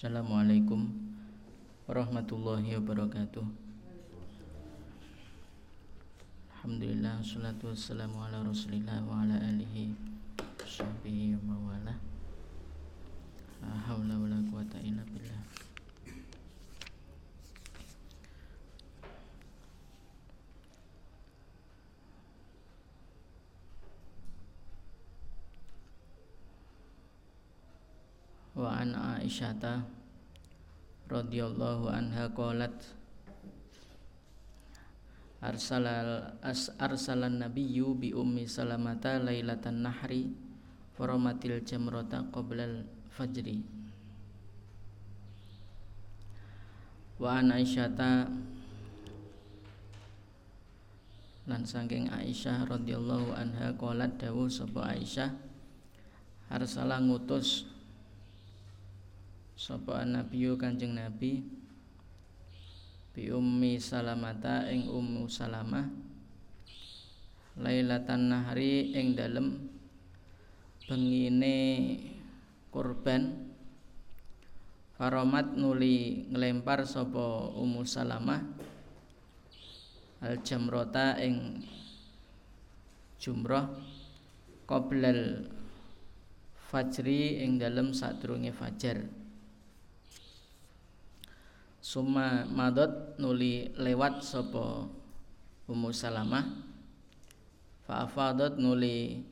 [0.00, 0.88] Assalamualaikum
[1.84, 3.44] warahmatullahi wabarakatuh.
[6.56, 9.92] Alhamdulillah Assalatu wassalamu ala rasulillah wa ala alihi
[10.64, 12.00] Sahbihi wa mawala
[13.60, 13.76] La
[15.04, 15.39] billah
[28.60, 29.80] wa an Aisyata
[31.08, 32.76] radhiyallahu anha qalat
[35.40, 40.28] as arsalan nabiyyu bi ummi salamata lailatan nahri
[40.92, 43.64] faramatil jamrata qoblal fajri.
[47.16, 48.28] Wa an Aisyata
[51.48, 55.32] lan saking Aisyah radhiyallahu anha qalat dawuh sapa Aisyah
[56.52, 57.79] arsala ngutus
[59.60, 61.44] sapa nabiyu kanjeng nabi?
[63.12, 65.84] Bi ummi salamata ing ummu salamah.
[67.60, 69.68] Lailatan nahri ing dalem.
[70.88, 71.56] Bengine
[72.72, 73.52] kurban
[74.96, 78.40] Faromat nuli ngelempar sapa ummu salamah.
[80.24, 81.60] Al jamrota ing
[83.20, 83.68] jumrah.
[84.64, 85.44] Qoblal
[86.72, 89.19] fajri ing dalem sadurunge fajar
[91.80, 94.92] Suma madot nuli lewat sopo
[95.64, 96.44] Ummu Salamah.
[97.88, 99.24] Fa'afadot nuli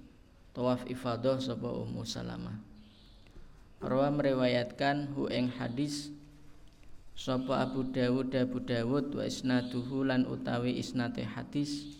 [0.56, 2.56] tawaf ifadah sopo Ummu Salamah.
[3.84, 6.10] Rawa meriwayatkan hu ing hadis
[7.18, 11.98] Sopo Abu Dawud Abu Dawud wa isnaduhu lan utawi isnate hadis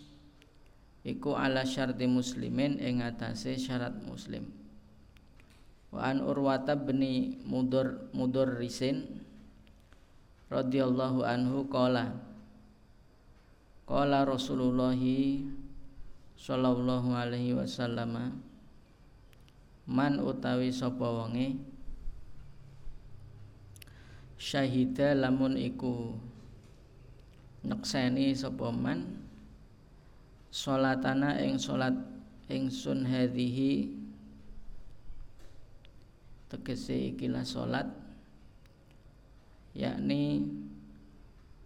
[1.03, 4.51] Iku ala syarti muslimin ing atase syarat muslim.
[5.95, 9.18] Wa an urwata beni mudur mudur risin
[10.49, 12.13] radhiyallahu anhu qala.
[13.85, 14.97] Qala Rasulullah
[16.39, 18.37] sallallahu alaihi wasallam
[19.89, 21.57] man utawi sapa wonge
[24.39, 26.15] syahida lamun iku
[27.67, 29.19] nekseni sapa man
[30.47, 31.93] salatana ing salat
[32.47, 33.99] ingsun hadhihi
[36.47, 37.85] tegese ikilah salat
[39.73, 40.45] yakni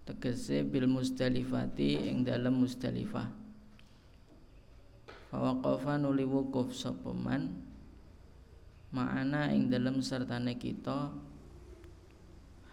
[0.03, 3.44] tegese bil mustalifati ing dalam mustalifah
[5.34, 7.58] fawaqafa nuli wukuf sapa man?
[8.94, 11.09] Ma'ana ing dalam sertane kita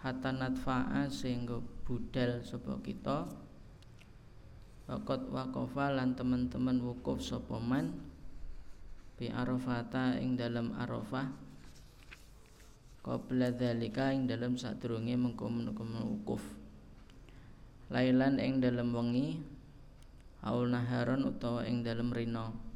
[0.04, 1.56] hatta natfa'a sehingga
[1.88, 3.24] budal sapa kita.
[4.84, 7.96] Waqat waqafa lan teman-teman wukuf sapa man?
[9.16, 11.32] Bi arafata ing dalam arafah
[13.00, 16.44] qabla dzalika ing dalam sadurunge mengko-mengko wukuf
[17.88, 19.40] lailan ing dalam wengi
[20.44, 22.70] aul naharon utawa ing dalam rino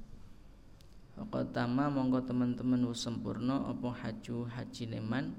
[1.15, 5.31] Waqat tama mongko teman-teman wis sempurna apa haju haji neman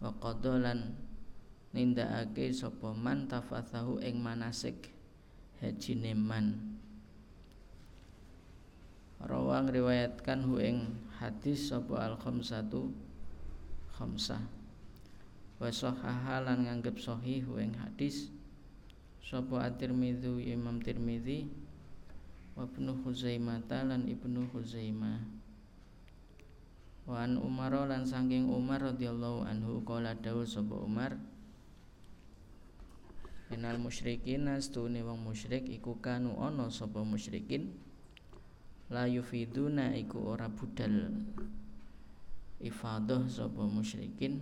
[0.00, 0.96] wa lan
[1.76, 4.88] nindakake sapa man tafathahu ing manasik
[5.60, 6.56] haji neman
[9.22, 12.90] Rawang riwayatkan hu ing hadis sapa al khamsatu
[14.02, 14.42] khamsah.
[15.62, 18.34] Wa sahaha lan nganggep sahih ing hadis.
[19.22, 21.46] Sapa at-Tirmidzi Imam Tirmidzi
[22.58, 25.22] wa Ibnu Khuzaimah lan Ibnu Khuzaimah.
[27.06, 31.14] Wa an Umar lan saking Umar radhiyallahu anhu qala dawuh sapa Umar
[33.52, 37.68] Inal musyrikin astune wong musyrik iku kanu ana sapa musyrikin?
[38.88, 41.12] La yufiduna iku ora budal
[42.62, 44.38] ifadah sapa musyrikin.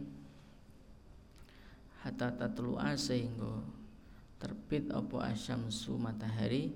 [2.05, 3.65] Hatta tatlu'a sehingga
[4.41, 6.73] terbit apa asyamsu matahari.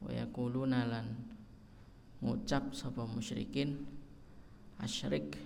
[0.00, 1.12] Wa yaquluna lan
[2.24, 3.84] ngucap sapa musyrikin
[4.80, 5.36] asyrik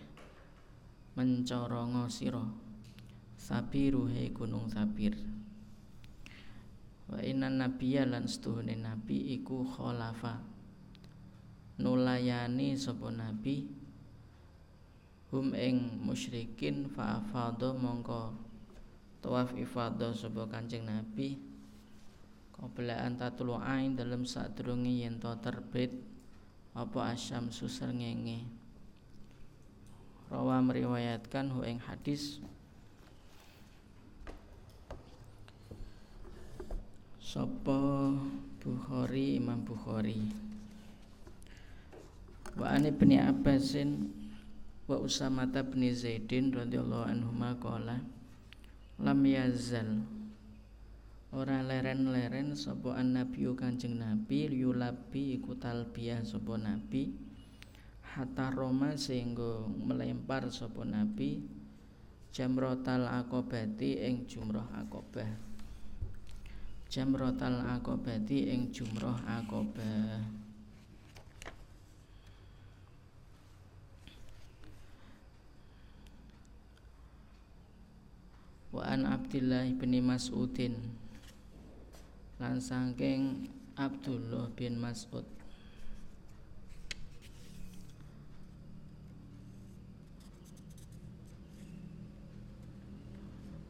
[1.19, 2.43] mencorongo sira
[3.39, 5.15] sabiru he gunung sabir.
[7.11, 8.27] Wa inna nabiyya lan
[8.79, 10.39] nabi iku khalafa
[11.79, 13.84] nulayani sapa nabi
[15.35, 17.19] hum ing musyrikin fa
[17.59, 18.31] mongko
[19.19, 21.35] tawaf ifadah sapa Kanjeng Nabi.
[22.55, 25.91] Qabla an tatlu'ain dalam sadurunge yen terbit
[26.71, 28.47] apa asyam susrengenge
[30.31, 32.39] Rawa meriwayatkan hu ing hadis.
[37.19, 38.15] Sapa
[38.63, 40.31] Bukhari Imam Bukhari.
[42.55, 44.24] Wa ani Abbasin
[44.85, 48.05] wa Usama bin Zaidin radhiyallahu anhu qala
[49.01, 50.05] lam yazal.
[51.35, 57.11] Ora leren-leren sapa annabiyu kanjeng nabi yulabi iku talbiyah sapa nabi.
[58.15, 61.43] Hatta Roma sehingga melempar sapa nabi
[62.35, 65.55] jamrotal akobati ing jumroh akobah
[66.91, 70.44] jamrotal akobati ing jumroh akobah
[78.75, 80.75] wa an Abdullah bin Mas'udin.
[82.43, 83.47] Lan saking
[83.79, 85.23] Abdullah bin Mas'ud.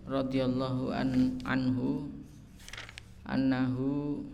[0.09, 2.09] Radhiyallahu an anhu
[3.29, 4.25] annahu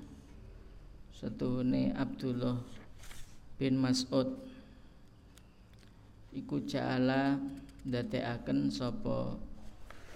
[1.10, 2.62] setuhune Abdullah
[3.58, 4.38] bin Mas'ud.
[6.30, 7.42] Iku ja'ala
[7.82, 9.49] ndadekaken sapa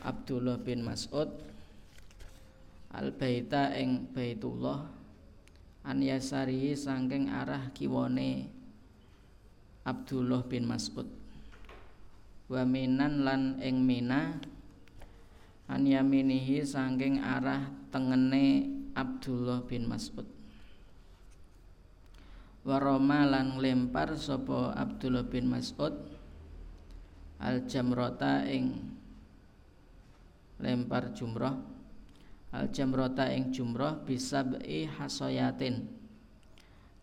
[0.05, 1.33] Abdullah bin Mas'ud
[2.93, 4.85] al baita ing Baitullah
[5.83, 8.53] an yasari sangking arah kiwane
[9.85, 11.09] Abdullah bin Mas'ud.
[12.49, 14.37] Wa minan lan ing mina
[15.69, 20.29] an yaminihi sangking arah tengene Abdullah bin Mas'ud.
[22.65, 25.93] Waroma lan lempar sapa Abdullah bin Mas'ud
[27.37, 28.94] al jamrota ing
[30.61, 31.57] lempar jumroh.
[32.55, 35.87] Al jamrota ing jumroh bisa bi hasoyatin.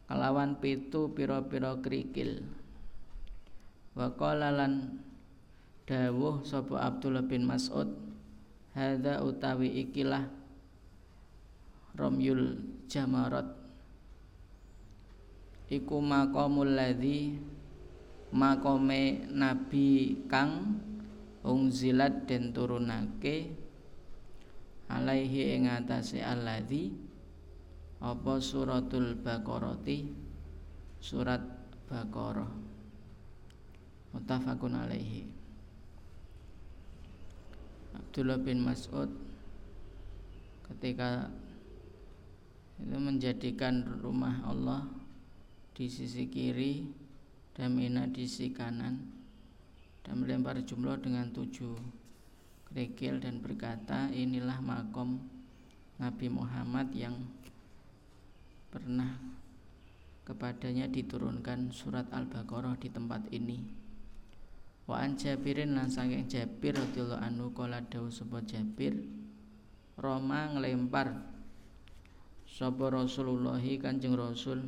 [0.07, 2.43] Kelawan pitu piro-piro krikil
[3.91, 5.03] wa lan
[5.83, 7.91] dawuh sapa Abdullah bin Mas'ud
[8.71, 10.31] hadza utawi ikilah
[11.99, 12.55] romyul
[12.87, 13.51] jamarat
[15.67, 16.71] iku maqamul
[18.31, 20.79] makome nabi kang
[21.41, 23.53] ungzilat den turunake
[24.91, 26.93] alaihi ing atase alladzi
[28.01, 30.09] apa suratul baqarati?
[31.01, 31.41] Surat
[31.85, 32.49] baqarah.
[34.13, 35.29] Muttafaqun alaihi.
[37.93, 39.11] Abdullah bin Mas'ud
[40.65, 41.29] ketika
[42.81, 44.89] itu menjadikan rumah Allah
[45.77, 46.89] di sisi kiri
[47.53, 49.10] dan Mina di sisi kanan
[50.05, 51.77] dan melempar jumlah dengan tujuh.
[52.71, 55.19] Kerikil dan berkata inilah makom
[55.99, 57.19] Nabi Muhammad yang
[58.71, 59.19] pernah
[60.23, 63.59] kepadanya diturunkan surat Al-Baqarah di tempat ini.
[64.87, 68.97] Wa an Jabirin lan saking Jabir radhiyallahu anhu kala dawuh sapa Jabir
[69.95, 71.13] Roma ngelempar
[72.49, 74.59] sapa Rasulullah Kanjeng Rasul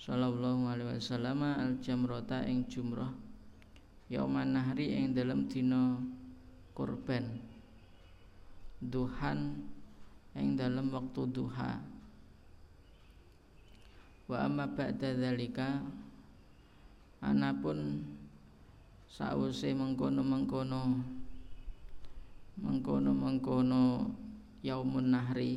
[0.00, 3.14] sallallahu alaihi wasallam al jamrata ing jumrah
[4.12, 5.96] yauman nahri ing dalam dina
[6.76, 7.40] kurban
[8.76, 9.56] duhan
[10.36, 11.80] ing dalam waktu duha.
[14.28, 15.80] Wa amma ba'da dzalika
[17.24, 18.04] anapun
[19.08, 21.00] sause mengkono-mengkono
[22.60, 24.12] mengkono-mengkono
[24.60, 25.56] yaumun nahri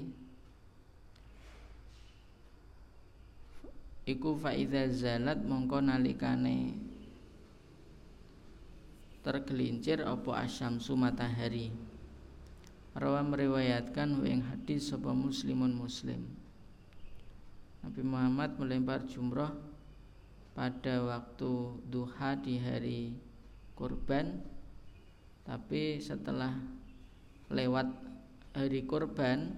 [4.07, 4.55] iku fa
[4.91, 6.84] zalat mongko nalikane
[9.25, 11.73] tergelincir apa asyamsu matahari.
[12.93, 16.21] Rawa meriwayatkan yang hadis sapa muslimun muslim.
[17.81, 19.51] Nabi Muhammad melempar jumrah
[20.53, 21.51] pada waktu
[21.89, 23.01] duha di hari
[23.75, 24.39] kurban
[25.43, 26.55] tapi setelah
[27.51, 27.91] lewat
[28.55, 29.51] hari kurban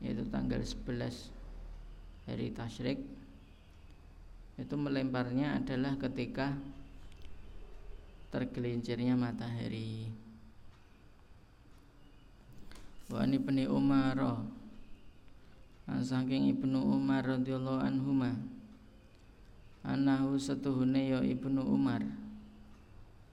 [0.00, 1.30] yaitu tanggal 11
[2.24, 2.98] hari tasyrik
[4.56, 6.56] itu melemparnya adalah ketika
[8.34, 10.10] tergelincirnya matahari.
[13.06, 14.18] Wa ibni Umar
[16.02, 18.34] saking Ibnu Umar radhiyallahu anhuma
[19.86, 22.02] anahu setuhune ya Ibnu Umar.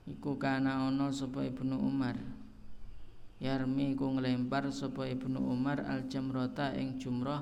[0.05, 2.21] Iku kana ana sapa Ibnu Umar.
[3.41, 7.41] Yarmi ku nglempar sapa Ibnu Umar al jamrata ing jumrah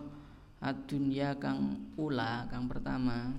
[0.63, 3.35] ad-dunya kang ula kang pertama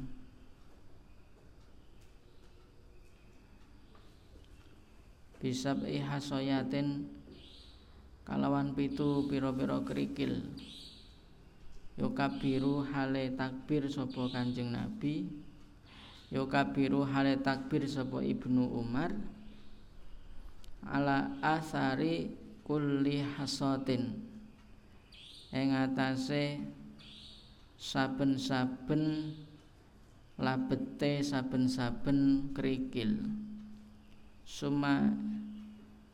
[5.40, 7.08] bisab ihasoyatin
[8.28, 10.44] kalawan pitu piro-piro kerikil.
[11.96, 15.24] Yokabiru hale takbir sopo kanjeng Nabi.
[16.28, 19.16] Yokabiru hale takbir sopo Ibnu Umar.
[20.84, 24.20] Ala asari kulli hasotin.
[25.50, 26.44] Yang atase
[27.80, 29.34] saben-saben
[30.36, 33.40] labete saben-saben kerikil
[34.50, 35.06] suma.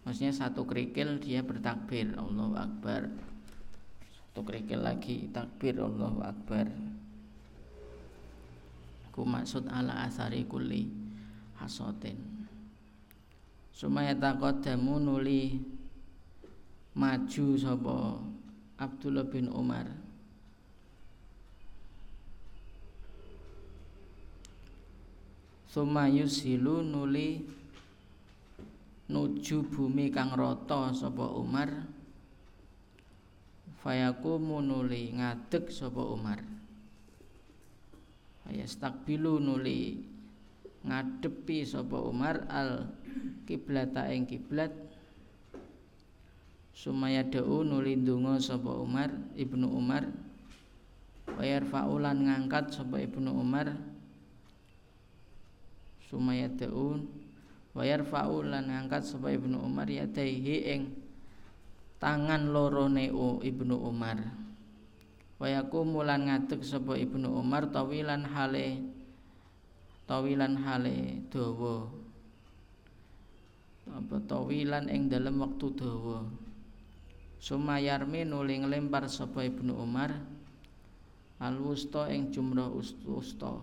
[0.05, 3.09] Maksudnya satu kerikil dia bertakbir Allahu Akbar.
[4.13, 6.69] Satu kerikil lagi takbir Allahu Akbar.
[9.11, 10.93] Ku maksud ala asari kulli
[11.57, 12.21] hasotin.
[13.73, 15.57] Sumaya taqaddamu nuli
[16.93, 18.21] maju sapa
[18.77, 19.89] Abdullah bin Umar.
[25.67, 27.56] Suma yusilu nuli
[29.07, 31.71] nuju bumi kang rata sapa Umar.
[33.83, 36.43] Fayaku nuli ngadeg sapa Umar.
[38.51, 40.03] Ayastakbilu nuli
[40.87, 42.91] ngadepi sapa Umar al
[43.47, 44.75] kiblata ing kiblat.
[46.77, 50.07] Sumaya da'u nuli ndonga sapa Umar Ibnu Umar.
[51.39, 53.71] Wayar faulan ngangkat sapa Ibnu Umar.
[56.07, 57.03] Sumaya da'u
[57.77, 60.97] Wayar faulan ngangkat sapa Ibnu Umar yadaihi ing
[62.01, 64.17] tangan loro neo Ibnu Umar.
[65.37, 68.81] Wayaku mulan ngadeg sapa Ibnu Umar tawilan hale
[70.09, 71.85] tawilan hale dawa.
[73.93, 76.25] Apa tawilan ing dalam waktu dawa.
[77.37, 80.17] Sumayarmi nuli nglempar sapa Ibnu Umar
[81.37, 83.61] al wusta ing jumrah wusta.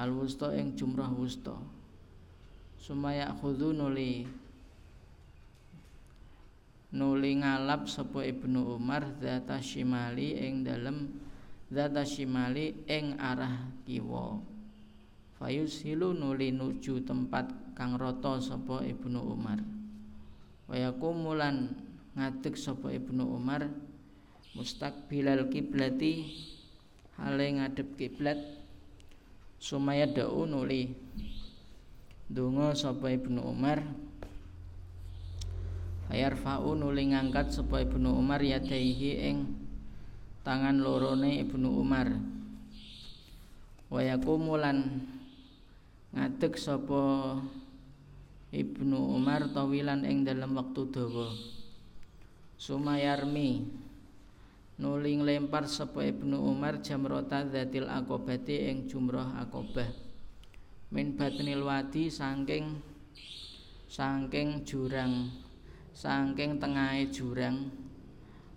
[0.00, 1.12] Al wusta ing jumrah
[2.82, 4.26] Sumaya khudhu nuli.
[6.90, 11.14] Nuli ngalap sapa Ibnu Umar zata shimali ing dalem
[11.70, 14.42] zata shimali ing arah kiwa.
[15.38, 19.62] Fayushilu nuli nuju tempat kang rata sapa Ibnu Umar.
[20.66, 21.78] Mulan
[22.18, 23.70] ngadeg sapa Ibnu Umar
[24.58, 26.34] mustaqbilal kiblati
[27.14, 28.42] hale ngadep kiblat.
[29.62, 30.90] Sumaya da'u nuli
[32.32, 33.84] donga sapa Ibnu Umar
[36.12, 39.48] Ayarfa'u nuli ngangkat sapa Ibnu Umar yadaihi ing
[40.44, 42.12] tangan lorone Ibnu Umar.
[43.88, 45.08] Wayakumu lan
[46.12, 47.40] ngadeg sapa
[48.52, 51.32] Ibnu Umar tawilan ing dalam waktu dawa.
[52.60, 53.64] Sumayarmi
[54.76, 60.01] nuli nglempar sapa Ibnu Umar jamrota dzatil aqobati ing jumrah Aqobah.
[60.92, 62.76] Min batnil wadi saking
[63.88, 65.32] saking jurang
[65.96, 67.72] saking tengahe jurang.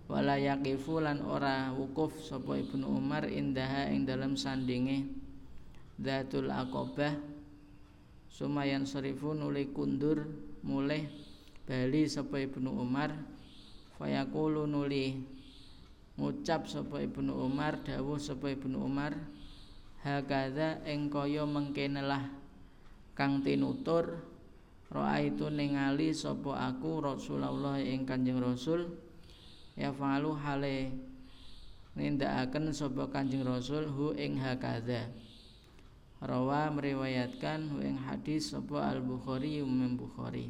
[0.04, 5.08] Wala yaqifu lan ora wukuf sapa Ibnu Umar indaha ing dalam sandinge
[5.96, 7.16] Zatul Aqabah.
[8.28, 10.28] Sumayan serifu nuli kundur
[10.60, 11.08] mulih
[11.64, 13.16] bali sapa Ibnu Umar.
[13.96, 15.24] Fayaqulu nuli
[16.20, 19.16] ngucap sapa Ibnu Umar dawuh sapa Ibnu Umar
[20.06, 22.30] hakadha ing kaya mengkenelah
[23.18, 24.22] kang tinutur
[24.86, 28.86] Ra'aitu ningali sapa aku Rasulullah ing Kanjeng Rasul?
[29.74, 30.94] Ya falu hale
[31.98, 35.10] nindakaken sapa Kanjeng Rasul hu ing hakadha
[36.22, 40.48] Rawa meriwayatkan hu ing hadis sapa Al Bukhari Imam Bukhari.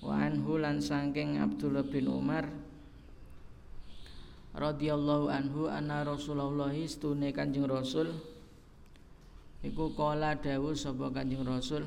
[0.00, 2.48] Wa anhu lan saking Abdullah bin Umar
[4.56, 8.16] radhiyallahu anhu anna Rasulullah istune Kanjeng Rasul
[9.66, 11.82] iku kala dawuh sapa Kanjeng Rasul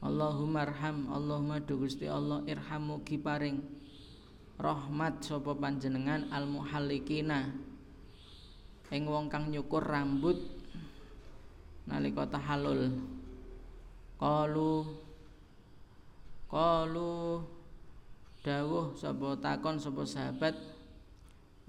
[0.00, 3.60] Allahumma arham Allahumma du Gusti Allah irham mugi paring
[4.56, 7.52] rahmat sapa panjenengan al muhallikina
[8.88, 10.38] ing wong kang nyukur rambut
[11.90, 12.92] nalika tahallul.
[14.16, 14.74] Qalu
[16.48, 17.44] qalu
[18.40, 20.54] dawuh sapa takon sapa sahabat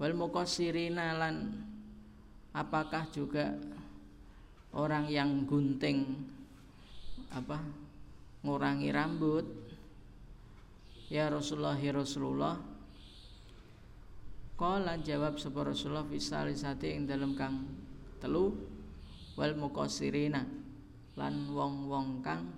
[0.00, 1.60] wal muqassirina lan
[2.54, 3.52] apakah juga
[4.76, 6.04] orang yang gunting
[7.32, 7.60] apa
[8.44, 9.46] ngurangi rambut.
[11.08, 12.56] Ya Rasulullah ya Rasulullah.
[14.58, 17.62] Kala jawab sapa Rasulullah fisalisati ing dalam kang
[18.18, 18.50] telu
[19.38, 20.42] wal muqassirina
[21.14, 22.50] lan wong-wong kang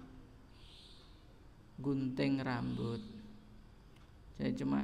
[1.76, 3.04] gunting rambut.
[4.40, 4.80] Jadi cuma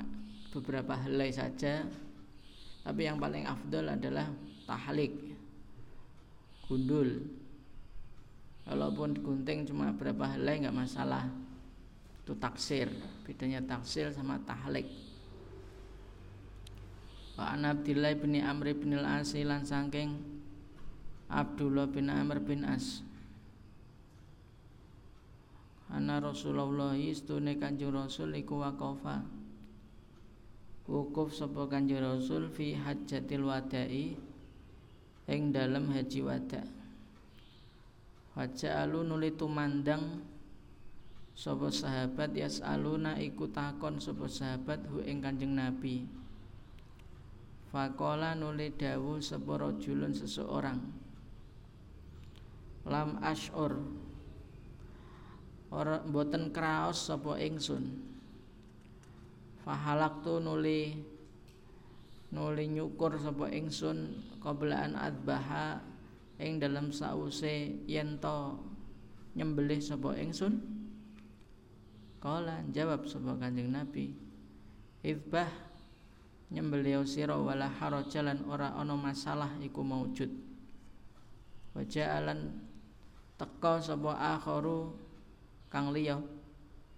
[0.53, 1.85] beberapa helai saja
[2.87, 4.31] tapi yang paling afdol adalah
[4.63, 5.26] tahlik
[6.67, 7.25] gundul
[8.67, 11.31] Walaupun gunting cuma berapa helai nggak masalah.
[12.27, 12.91] Itu taksir.
[13.23, 14.91] Bedanya taksir sama tahlik.
[17.39, 20.19] Wa an Abdillah bin Amr bin al-As lan saking
[21.31, 23.07] Abdullah bin Amr bin As.
[25.87, 29.23] Ana Rasulullah istune Kanjeng Rasul iku waqafa.
[30.91, 34.19] Wukuf sapa Kanjeng Rasul fi hajjatil wada'i
[35.27, 36.67] ing dalem haji wada'.
[38.37, 40.21] Waja'alu nuli tumandang
[41.33, 46.05] sapa sahabat yas'aluna iku takon sapa sahabat hu ing Kanjeng Nabi.
[47.73, 50.79] Fakola nuli dawu sapa rajulun seseorang.
[52.87, 53.83] Lam ashur
[55.73, 57.89] ora boten kraos sapa ingsun.
[59.65, 61.03] Fahalaktu nuli
[62.37, 64.13] nuli nyukur sapa ingsun
[64.47, 65.83] qablaan adbaha
[66.39, 68.55] ing dalam sause yen to
[69.35, 70.63] nyembelih sapa ingsun?
[72.23, 74.15] Kala jawab sapa Kanjeng Nabi
[75.03, 75.51] idbah
[76.55, 80.31] nyembelih sira wala harajalan ora ana masalah iku maujud
[81.75, 82.55] waja'alan
[83.35, 84.95] teka sapa akharu
[85.67, 86.23] kang liya.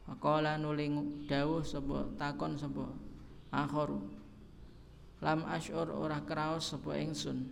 [0.05, 2.89] Faqala nuling dawuh sapa takon sapa
[3.53, 4.18] akharu
[5.23, 7.49] lam asyur ora kraos sapa ingsun.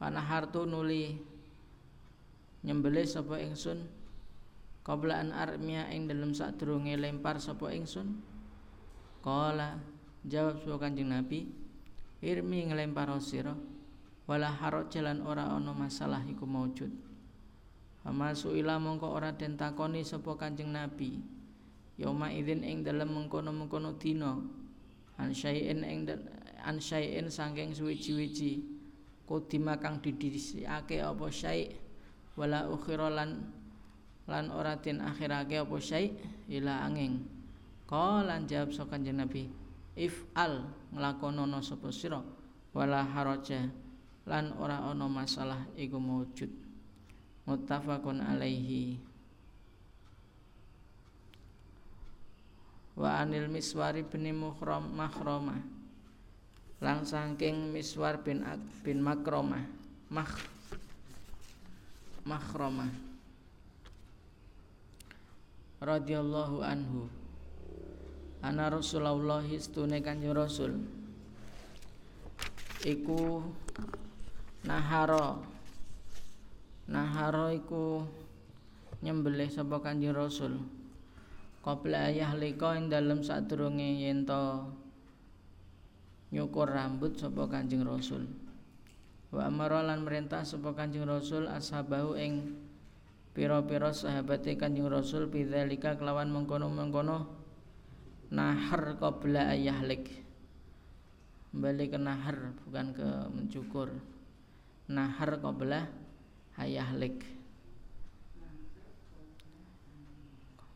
[0.00, 1.18] Hartu nuli
[2.62, 3.86] nyembelih sapa ingsun.
[4.86, 8.22] Qabla an armia ing dalem sadurunge lempar sapa ingsun.
[9.26, 9.82] Qala
[10.22, 11.50] jawab sapa Kanjeng Nabi
[12.22, 13.54] irmi nglempar sira
[14.26, 16.90] wala haraj jalan ora ana masalah iku maujud
[18.02, 21.18] Fama suila mongko ora den takoni sapa Kanjeng Nabi
[21.96, 24.36] Yauma idzin ing dalem mengkono-mengkono dina.
[25.16, 26.04] An syai'in ing
[26.60, 28.60] an syai'in saking suwi-wiji
[29.24, 31.72] kudima kang didhisikake apa syai
[32.36, 33.48] wala ukhira lan
[34.28, 36.12] lan ora den akhirake apa syai
[36.52, 37.24] ila angin.
[37.88, 39.48] Qala jawab saka kanjeng nabi
[39.96, 42.20] if al nglakonono sapa sira
[42.76, 43.72] wala haraja
[44.28, 46.52] lan ora ana masalah iku maujud
[47.48, 49.00] muttafaqun alaihi
[52.96, 55.76] wa anil miswari bin muhram mahrama
[56.80, 58.44] lang saking Miswar bin
[58.84, 59.64] bin Makromah.
[60.12, 60.28] Mak
[62.26, 62.92] Makromah
[65.80, 67.08] radhiyallahu anhu.
[68.44, 70.76] Ana Rasulullah istune Kanjeng Rasul.
[72.84, 73.40] Iku
[74.68, 75.40] nahara.
[76.86, 78.04] Nahara iku
[79.02, 80.75] nyembelih sapa Kanjeng Rasul
[81.66, 84.70] qabla ayah lika ing dalem sadurunge yen to
[86.30, 88.30] nyukur rambut sapa Kanjeng Rasul.
[89.34, 92.54] Wa amara lan merintah sapa Kanjeng Rasul ashabahu ing
[93.34, 97.26] pira-pira sahabate Kanjeng Rasul bidzalika kelawan mengkono-mengkono
[98.30, 100.22] nahar qabla ayahlik.
[101.50, 103.90] Kembali ke nahar bukan ke mencukur.
[104.86, 105.90] Nahar qabla
[106.62, 107.35] ayahlik.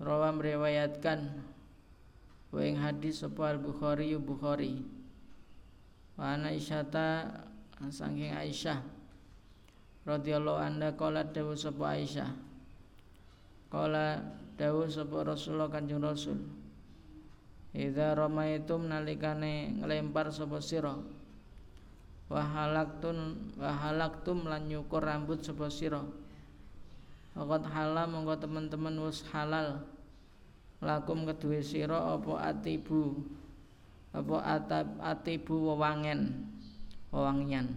[0.00, 1.28] Rawa meriwayatkan
[2.56, 4.80] wa hadis sapa Al-Bukhari Bukhari.
[6.16, 7.28] Wa isyata
[7.84, 8.80] Aisyah
[10.08, 12.32] radhiyallahu anha qala dawu sapa Aisyah.
[13.68, 14.24] Qala
[14.56, 16.48] dawu sapa Rasulullah Kanjeng Rasul.
[17.76, 20.96] Idza ramaitum nalikane nglempar sapa sira.
[22.32, 26.00] Wa halaktun wa halaktum lan nyukur rambut sapa sira.
[27.36, 29.86] Fakat halal monggo teman-teman wis halal
[30.80, 33.20] lakum kedue sira apa atibu?
[34.10, 36.50] Apa atap atibu wewangen
[37.14, 37.70] wewangian?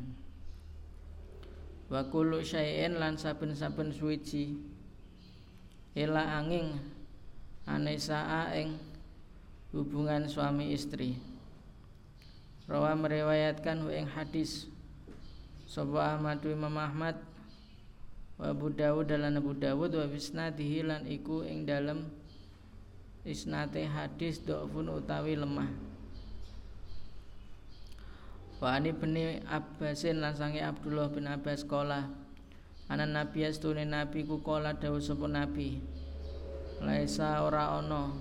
[1.92, 4.58] Wa kullu syai'in lan saben-saben suwiji.
[5.94, 6.82] Ila angin
[7.70, 8.82] anisa ing
[9.70, 11.22] hubungan suami istri.
[12.66, 14.72] Rawa meriwayatkan ing hadis
[15.68, 17.18] Sapa Ahmad Imam Ahmad
[18.38, 22.08] wa Abu Dawud dan Abu Dawud wa bisnadihi lan iku ing dalem
[23.24, 25.72] isnate hadis dhafun utawi lemah.
[28.60, 32.08] Wa ani beni Abbasin lan sange Abdullah bin Abbas kola
[32.92, 35.80] Anan nabi astune nabi ku kola dawu sapa nabi?
[36.84, 38.12] Laisa ora ana.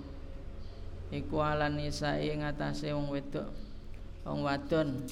[1.11, 3.51] Iku ala nisai ing atase wong wedok
[4.23, 5.03] wong wadon.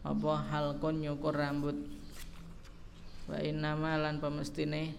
[0.00, 1.76] Apa halkon nyukur rambut?
[3.28, 4.96] Wa innama lan pemestine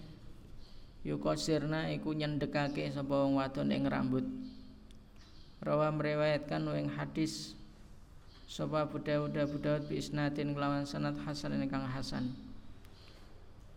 [1.06, 4.26] yukosirna iku nyendekake sapa wong wadon ing rambut
[5.60, 7.52] Rawa meriwayatkan ing hadis
[8.50, 12.34] Sapa Abu Dawud Abu Dawud bi isnatin kelawan sanad hasan kang hasan.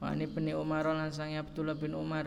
[0.01, 2.25] Wa ini bani Umar lan sangi Abdullah bin Umar.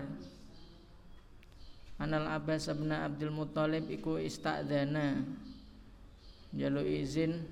[1.99, 5.27] Anal Abbas bin Abdul Muthalib iku istadzana.
[6.53, 7.43] Jalu izin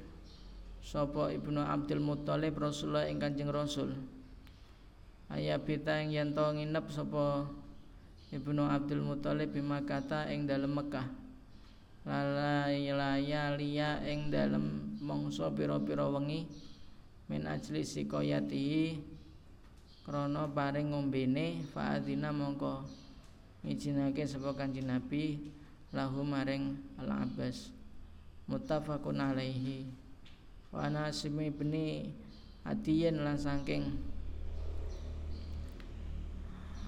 [0.79, 3.97] sapa Ibnu Abdul Muthalib Rasulullah ing Kanjeng Rasul.
[5.33, 7.49] Ayabita ing yen to nginep sapa
[8.35, 11.07] Ibnu Abdul Muthalib bimakata ing dalem Mekah
[12.05, 16.45] lalaya liya ing dalem mangsa pira-pira wengi
[17.33, 19.01] min ajli sikoyatihi
[20.05, 22.85] krana paring ngombene faadina mongko
[23.65, 25.41] ngijinake sapa kanjeng Nabi
[25.97, 27.71] lahu maring Al Abbas
[28.51, 29.89] muttafaqun alaihi.
[30.75, 32.11] Wa ana simi ibni
[32.67, 33.95] Atiyen lan saking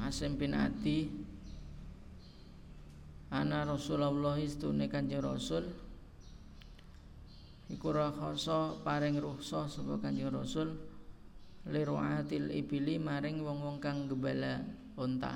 [0.04, 1.08] Asim bin Ati
[3.32, 5.66] Ana Rasulullah istune Kanjeng Rasul.
[7.66, 10.72] Iku rakhasa paring rukhsah sapa Kanjeng Rasul.
[11.66, 14.62] Liruatil ibili maring wong-wong kang gembala
[14.94, 15.34] unta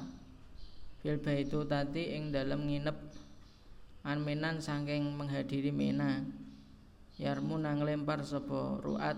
[1.01, 2.97] fil baitu tati ing dalem nginep
[4.05, 6.23] anmenan saking menghadiri mena
[7.17, 9.17] yarmu nang lempar sapa ruat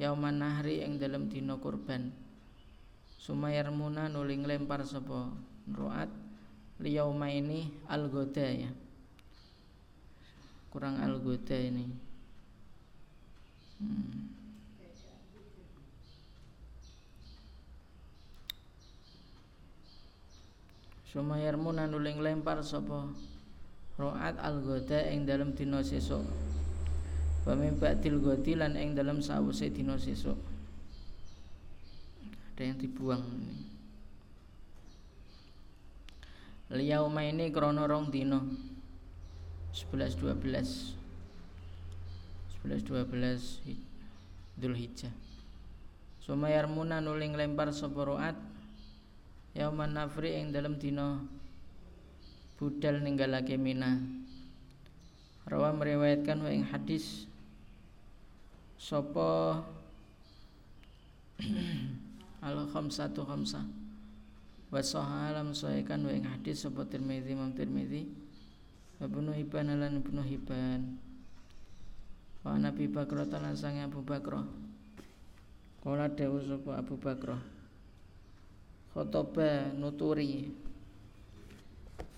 [0.00, 2.12] yauman nahri ing dalam dina kurban
[3.26, 5.34] sumayar muna nuling lempar sapa
[5.66, 6.06] ruat
[6.78, 8.06] liyauma ini al
[8.38, 8.70] ya.
[10.70, 11.90] Kurang al ini.
[13.82, 14.30] Hmm.
[21.10, 23.10] Sumayar muna nuling lempar sapa
[23.98, 24.62] Ro'at al
[25.10, 26.22] ing dalam dina sesuk.
[27.42, 30.45] Wa min lan ing dalam sawise dina sesuk
[32.56, 33.68] ada yang dibuang ini.
[36.72, 38.48] Liyauma ini krono rong dino
[39.76, 40.96] 11 12
[42.64, 43.76] 11 12
[44.56, 45.12] Dhul Hijjah
[46.24, 48.40] Sumayar muna nuling lempar sapa roat.
[49.52, 51.28] Yauman nafri ing dalam dino
[52.56, 54.00] budal ninggalake mina.
[55.44, 57.28] Rawa meriwayatkan wa ing hadis
[58.80, 59.60] Sopo
[62.46, 63.66] al khamsatu khamsah.
[64.70, 68.06] Wa sahalam sahikan wa ing hadis sapa Tirmizi Imam Tirmizi.
[69.02, 70.80] Wa Ibnu Hibban lan Ibnu Hibban.
[72.46, 74.46] Wa Nabi Bakro lan sange Abu Bakro
[75.82, 77.38] Kala dewu sapa Abu Bakro
[78.94, 80.50] khotoba nuturi.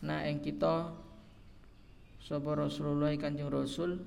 [0.04, 0.92] Na ing kita
[2.20, 3.98] sapa Rasulullah Kanjeng Rasul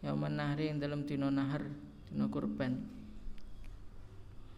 [0.00, 1.68] Yauman nahri yang dalam dino nahar
[2.08, 2.99] Dino kurban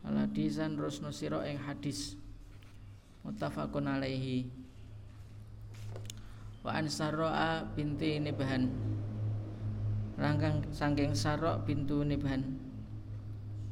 [0.03, 2.19] Al hadisan rusno siro yang hadis
[3.23, 4.51] Mutafakun alaihi.
[6.67, 8.67] Wa an sarro'a binti nibhan.
[10.19, 12.59] Rangkang sangking sarok bintu nibhan.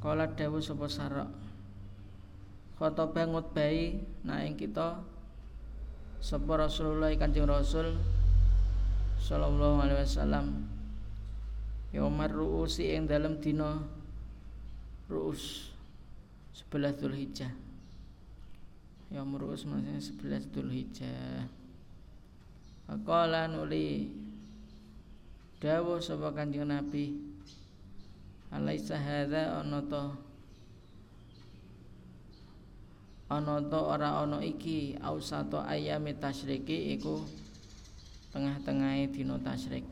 [0.01, 1.29] Kala dawu sopo sarok
[2.81, 5.05] Khotobah ngutbai Nah yang kita
[6.25, 8.01] Sopo Rasulullah kanjeng Rasul
[9.21, 10.65] Sallallahu alaihi wasallam
[11.93, 13.85] Yaumar ru'usi yang dalam dino
[15.13, 15.70] ru'us
[16.61, 17.49] sebelah Dhul Hijjah
[19.09, 21.49] Yaum ru'us maksudnya sebelah Dhul Hijjah
[22.85, 24.13] Faqala nuli
[25.57, 27.17] Dawa sapa kanjeng Nabi
[28.53, 29.81] Alaisa hadza ana
[33.63, 34.99] to ora ana iki?
[34.99, 37.23] Ausato ayami tasyriki iku
[38.35, 39.87] tengah-tengahe dina tasyrik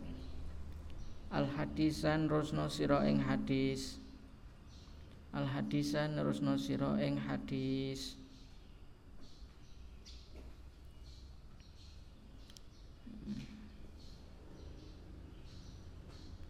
[1.30, 4.02] al hadisan rusno siro ing hadis
[5.32, 8.16] al hadisan rusno siro ing hadis.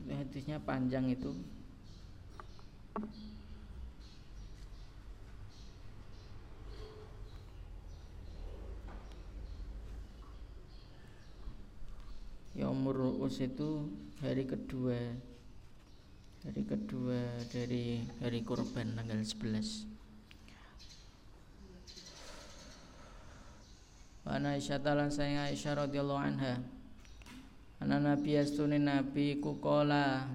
[0.08, 1.30] Hadisnya panjang itu.
[12.58, 13.86] Yaumur Ru'us itu
[14.18, 14.98] hari kedua
[16.38, 17.18] Hari kedua
[17.50, 19.90] dari hari kurban tanggal 11
[24.22, 26.62] Wana Aisyah talan saya Aisyah radhiyallahu anha
[27.82, 30.30] Ana Nabi astune Nabi kukola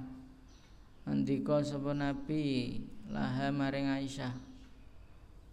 [1.07, 4.35] Andika sapa Nabi laha maring Aisyah.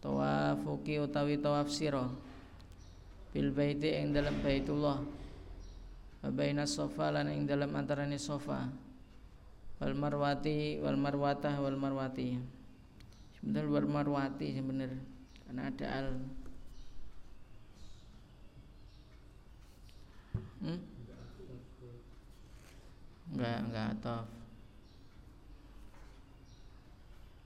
[0.02, 2.10] Tawafuki utawi tawaf sira
[3.30, 4.98] bil baiti ing dalam Baitullah.
[6.26, 8.89] Baina sofa lan ing dalam antarane sofa
[9.80, 12.36] wal marwati wal marwatah wal marwati.
[13.40, 15.00] Sebentar wal marwati sebenarnya
[15.48, 16.08] karena ada al.
[20.60, 21.00] Hmm?
[23.30, 24.26] enggak enggak atof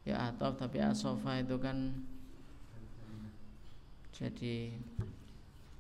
[0.09, 1.93] ya atof tapi asofa itu kan
[4.17, 4.73] jadi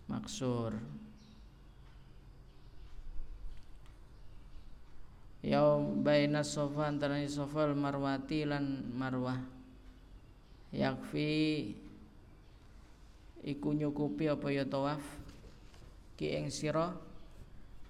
[0.08, 0.76] maksur
[5.44, 9.36] yaum baina sofa antara sofa marwati lan marwah.
[10.72, 11.70] Yakfi
[13.44, 15.04] iku nyukupi apa ya tawaf?
[16.16, 16.96] Ki ing sira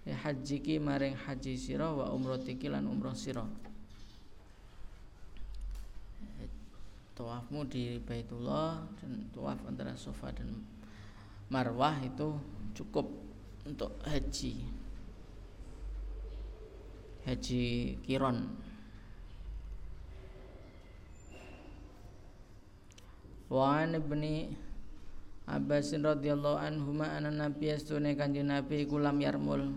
[0.02, 3.46] ya haji ki maring haji sira wa umratiki lan umrah sira.
[7.14, 10.50] Tawafmu di Baitullah dan tawaf antara Safa dan
[11.46, 12.34] Marwah itu
[12.74, 13.06] cukup
[13.62, 14.73] untuk haji
[17.24, 18.52] haji kiron.
[23.48, 24.52] Wa an ibni
[25.44, 29.76] Abbas radhiyallahu anhu ma ana nabi astune kanjeng nabi iku yarmul.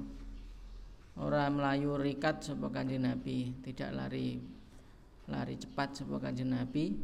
[1.19, 4.39] Ora melayu rikat sapa kanjeng nabi tidak lari
[5.27, 6.95] lari cepat sapa kanjeng nabi.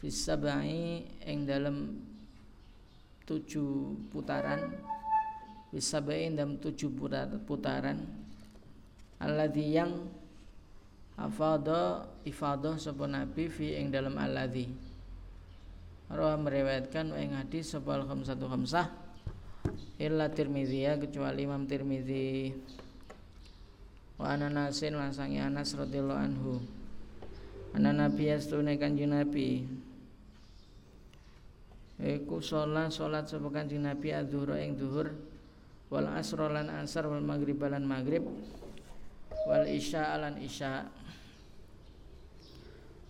[0.00, 2.00] Fisabai ing dalam
[3.28, 4.80] tujuh putaran.
[5.68, 6.88] Fisabai ing dalam tujuh
[7.44, 8.23] putaran
[9.22, 9.92] alladhi yang
[11.14, 14.70] afadha ifadah sapa nabi fi ing dalam alladhi.
[16.10, 18.90] Rawa meriwayatkan ing hadis sapa khamsatu khamsah.
[19.96, 22.52] Illa Tirmizi ya kecuali Imam Tirmizi.
[24.20, 26.52] Wa ana nasin lansangi Anas radhiyallahu anhu.
[27.74, 29.66] Ana nabi astune kanjeng nabi.
[31.98, 35.14] Iku sholat sholat sapa kanjeng nabi adzhur ing zuhur
[35.94, 38.26] wal asra lan asar wal maghrib lan maghrib
[39.44, 40.88] wal isya lan isya.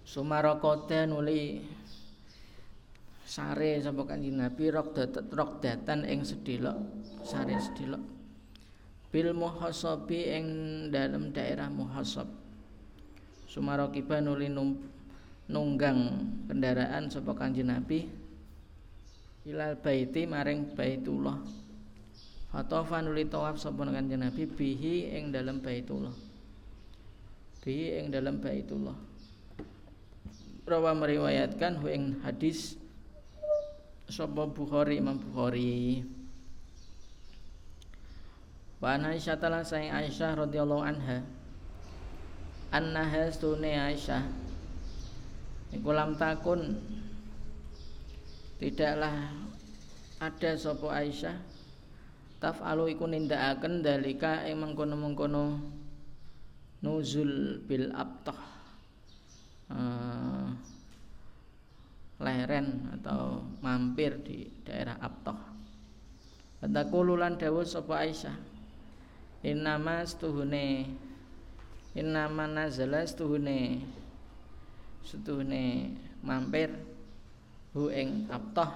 [0.04, 1.64] Sumarokote nuli
[3.24, 6.76] sare sapa kanjeng Nabi rok datat rok datan ing sedilok
[7.24, 8.02] sare sedilok.
[9.10, 10.46] Bil muhasabi ing
[10.90, 12.26] dalam daerah muhasab.
[13.48, 14.50] Sumarokiba nuli
[15.46, 15.98] nunggang
[16.50, 18.10] kendaraan sapa kanjeng Nabi
[19.46, 21.38] ilal baiti maring baitullah.
[22.54, 26.23] Fatofa nuli tawaf sapa kanjeng Nabi bihi ing dalam baitullah
[27.64, 28.92] bihi ing dalam baitullah.
[30.68, 32.76] Rawa meriwayatkan ing hadis
[34.04, 36.04] sapa Bukhari Imam Bukhari.
[38.84, 41.24] Wa an Aisyah taala saing Aisyah radhiyallahu anha
[42.68, 44.28] annaha stune Aisyah?
[45.72, 46.76] Iku lam takun.
[48.60, 49.32] Tidaklah
[50.20, 51.36] ada sapa Aisyah.
[52.44, 55.73] Taf'alu iku nindakaken dalika ing mengkono-mengkono
[56.84, 58.40] nuzul bil abtah
[59.72, 60.52] uh,
[62.22, 65.36] leren atau mampir di daerah Abtoh.
[66.62, 68.36] Fatakululan dawuh sapa Aisyah.
[69.44, 70.88] Innama stuhune
[71.92, 73.84] Innama nazala stuhune
[75.04, 75.92] Stuhune
[76.24, 76.72] mampir
[77.76, 78.72] hu ing Abtoh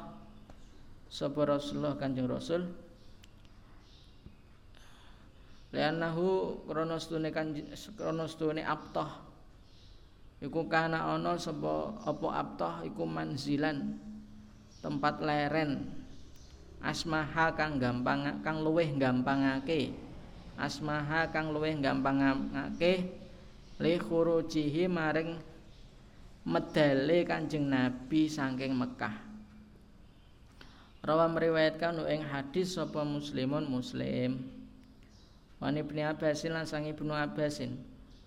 [1.08, 2.68] sapa Rasulullah Kanjeng Rasul
[5.68, 9.28] Lianahu kronos tune kanjeng kronos tune Abtoh.
[10.38, 13.98] Iku kana ana sapa apa abtah iku manzilan
[14.78, 15.92] tempat leren.
[16.78, 19.90] Asmaha kang gampang kang luweh gampangake.
[20.54, 23.10] Asmaha kang luweh gampangake
[23.82, 25.34] li khurujihi maring
[26.46, 29.26] medale Kanjeng Nabi saking Mekah.
[31.02, 34.57] Rawa meriwayatkan ing hadis sapa muslimun muslim
[35.58, 37.74] Wani ibni Abbasin lan sang ibnu Abbasin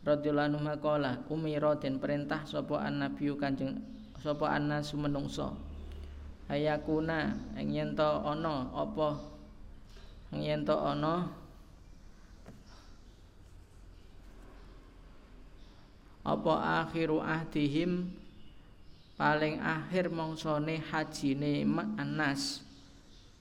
[0.03, 3.79] radhiyallahu anhu maqala umira den perintah sapa annabiyyu kanjeng
[4.19, 5.55] sapa annasu menungso?
[6.51, 9.15] Ayakuna ing yen to ana apa?
[10.35, 11.31] Ing yen to ana
[16.27, 18.11] apa akhiru ahdihim?
[19.15, 21.61] Paling akhir mongsone hajine
[21.95, 22.65] anas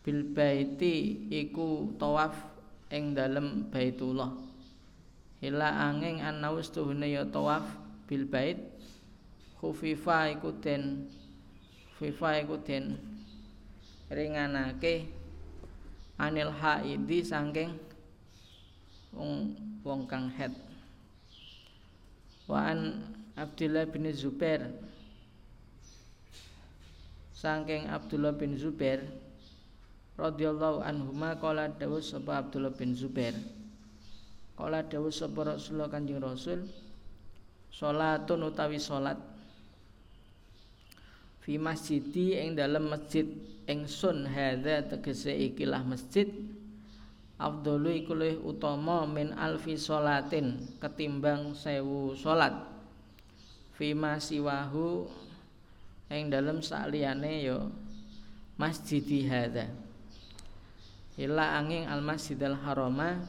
[0.05, 2.50] bil baiti iku tawaf
[2.90, 4.35] ing dalem baitullah.
[5.40, 7.64] Ila angin anaus tuhune ya tawaf
[8.05, 8.61] bil bait
[9.57, 11.09] khufifa iku den
[11.96, 12.98] khufifa iku den
[14.11, 15.09] ringanake
[16.18, 17.72] anil haidi saking
[19.16, 20.53] wong wong kang head
[22.50, 23.07] wa an
[23.38, 24.68] Abdullah bin Zubair
[27.33, 29.00] saking Abdullah bin Zubair
[30.20, 33.33] radhiyallahu anhuma qala dawuh sapa Abdullah bin Zubair.
[34.61, 36.68] Kala dawuh sapa Rasulullah Kanjeng Rasul
[37.72, 39.16] salatun utawi salat
[41.40, 43.24] fi masjidi ing dalam masjid
[43.64, 46.28] ingsun hadza tegese ikilah masjid
[47.40, 52.52] afdalu iku luwih utama min alfi salatin ketimbang sewu salat.
[53.80, 55.09] Fi masiwahu
[56.12, 57.64] ing dalam saliyane ya
[58.61, 59.72] masjidi hadza
[61.20, 63.20] ila angin al masjidil harama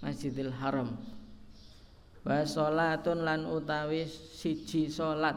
[0.00, 0.96] Masjidil Haram.
[2.24, 5.36] Wa salatun lan utawi siji salat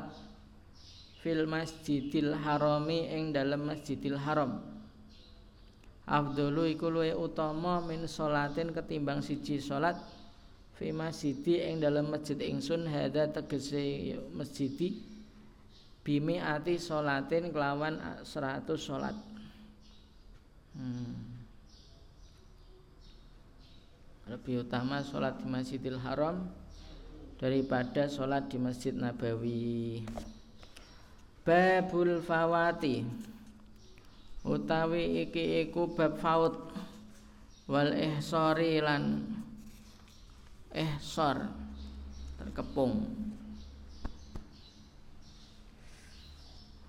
[1.20, 4.64] fil Masjidil Harami ing dalam Masjidil Haram.
[6.08, 9.96] Afdolu iku luwe utama min salatin ketimbang siji salat
[10.76, 15.00] fi masjidi ing dalam masjid ingsun hadza tegese masjidi
[16.04, 19.16] bimi ati solatin kelawan 100 salat
[20.76, 21.33] hmm.
[24.24, 26.48] Lebih utama sholat di Masjidil Haram
[27.36, 30.00] daripada sholat di Masjid Nabawi.
[31.44, 33.04] Babul fawati.
[34.44, 36.72] Utawi iki iku bab faut
[37.68, 39.24] wal ihsari lan
[40.72, 41.52] ihsar
[42.40, 43.08] terkepung.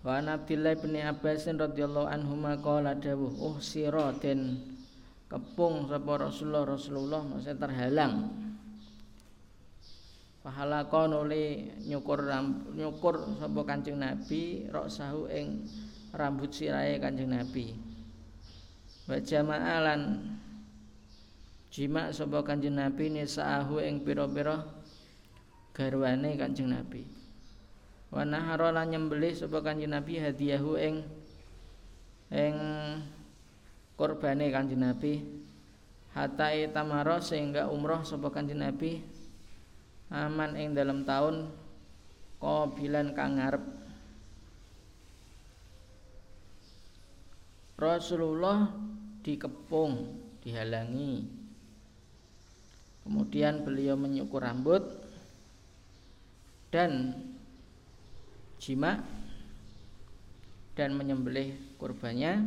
[0.07, 4.74] Wa Abdillah bin Abbas radhiyallahu anhu maqala dawuh oh sira den
[5.29, 8.45] kepung sapa Rasulullah Rasulullah maksudnya terhalang
[10.45, 12.29] Pahala nuli nyukur
[12.77, 15.65] nyukur sapa Kanjeng Nabi sahu ing
[16.13, 17.73] rambut sirahe Kanjeng Nabi.
[19.09, 20.37] Wa jama'alan
[21.73, 24.69] jima sapa Kanjeng Nabi nisaahu ing pira-pira
[25.73, 27.09] garwane Kanjeng Nabi.
[28.13, 31.09] Wa nahara lan nyembelih sapa Kanjeng Nabi hadiyahu ing
[32.37, 32.57] ing
[33.95, 35.23] korbane Kanjeng Nabi.
[36.15, 39.03] Hatta itamara sehingga umroh sapa Kanjeng Nabi
[40.15, 41.51] aman ing dalam tahun
[42.39, 43.65] qabilan kang ngarep.
[47.75, 48.71] Rasulullah
[49.27, 50.15] dikepung,
[50.47, 51.27] dihalangi.
[53.03, 54.87] Kemudian beliau menyukur rambut
[56.71, 57.13] dan
[58.63, 59.03] jima
[60.73, 62.41] dan menyembelih kurbannya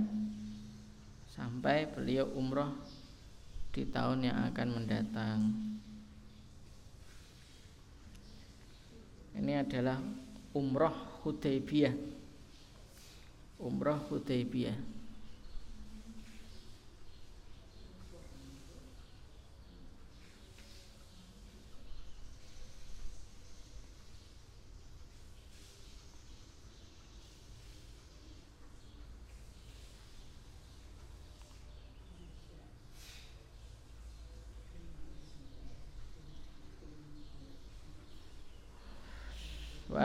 [1.38, 2.74] sampai beliau umroh
[3.70, 5.40] di tahun yang akan mendatang.
[9.38, 10.02] Ini adalah
[10.58, 11.94] umroh Hudaybiyah.
[13.62, 14.97] Umroh Hudaybiyah.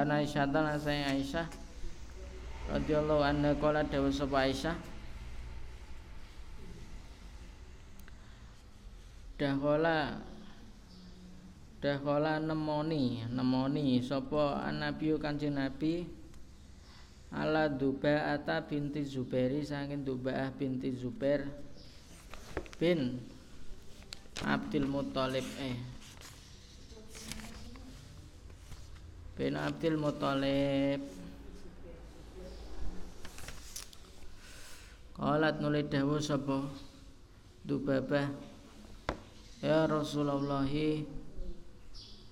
[0.03, 1.47] Ana Aisyah lan saya Aisyah
[2.75, 4.75] radhiyallahu anha qala dawu sapa Aisyah?
[9.39, 10.19] Dahola
[11.79, 16.03] Dahola nemoni nemoni sapa Nabi Kanjeng Nabi?
[17.31, 21.47] Ala Dubaata binti Zubairi saking Dubaah binti Zubair
[22.75, 23.23] bin
[24.43, 25.92] Abdul Muthalib eh
[29.37, 31.01] bin Abdul Muthalib.
[35.17, 36.69] Qalat nuli dawuh sapa?
[37.65, 38.29] Dubabah.
[39.63, 40.67] Ya Rasulullah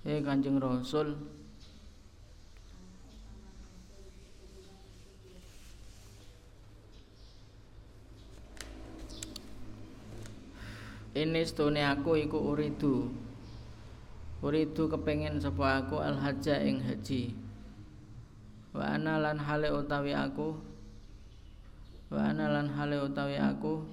[0.01, 1.15] Eh Kanjeng Rasul.
[11.11, 13.11] Ini stone aku iku uridu
[14.41, 17.37] Uridu kepengen sapa aku al hajja ing haji.
[18.73, 20.57] Wa ana lan hale utawi aku.
[22.09, 23.85] Wa ana lan hale utawi aku.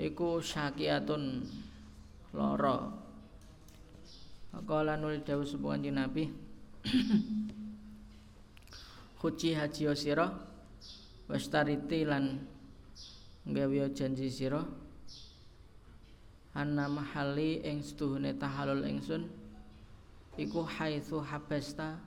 [0.00, 1.44] Iku syakiatun
[2.32, 2.96] loro
[4.50, 6.24] Kala nuli dawuh sapa kanjeng Nabi.
[9.20, 10.32] Kuci haji sira
[11.28, 12.40] wastariti lan
[13.44, 14.64] gawe janji sira
[16.56, 19.30] anna mahali ing setuhune tahalul ingsun
[20.40, 22.00] iku haitsu habasta.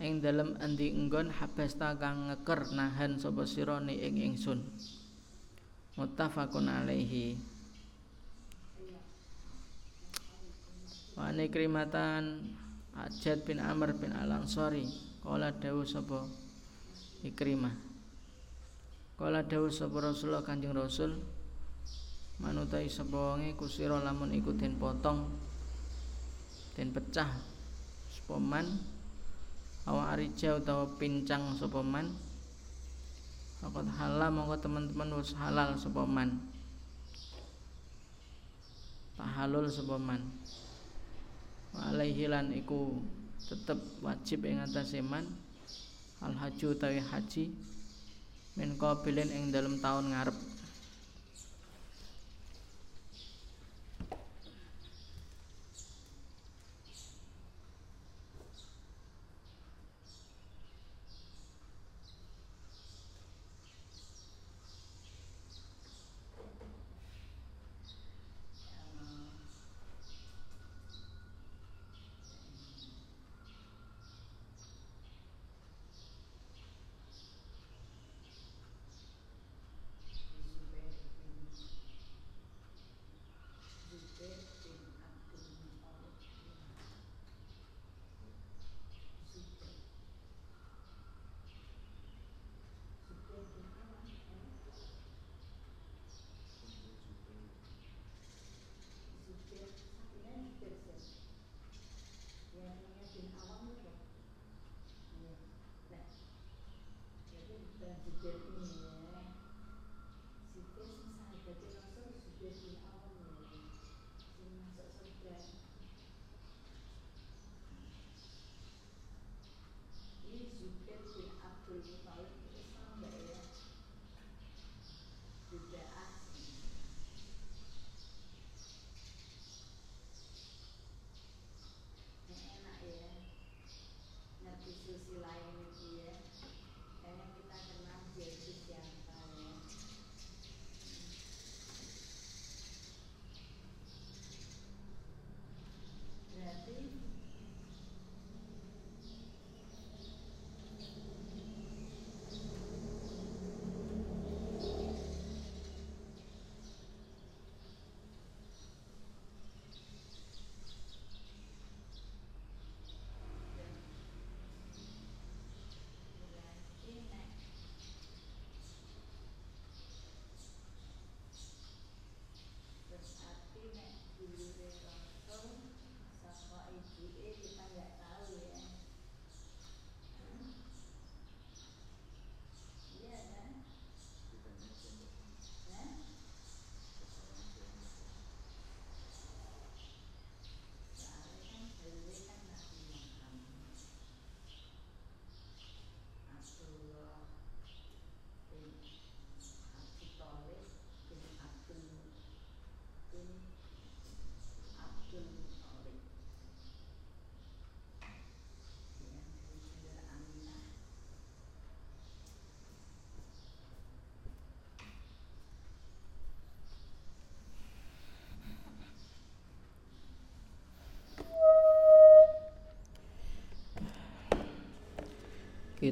[0.00, 4.64] Ing dalem endi enggon habasta kang ngeker nahan sapa sira ni ing ingsun.
[6.00, 7.36] Muttafaqun alaihi.
[11.12, 12.56] Wa krimatan
[12.96, 14.88] Ajad bin Amr bin Al-Ansari
[15.20, 16.24] Kala dawu sapa
[17.20, 17.76] Ikrimah?
[19.20, 21.20] Kala dawu sapa Rasulullah Kanjeng Rasul
[22.40, 25.28] manutai sapa wonge kusira lamun iku den potong
[26.74, 27.30] den pecah
[28.08, 28.36] sapa
[29.86, 32.10] awa arija utawa pincang sapa man
[33.60, 36.40] halal mongko teman-teman wis halal sapa man.
[39.20, 40.24] Tahalul sapa man.
[41.76, 43.04] Alaihi lan iku
[43.36, 45.28] tetep wajib ing atase man
[46.24, 47.52] al haju utawi haji
[48.56, 50.36] min qabilin ing dalam tahun ngarep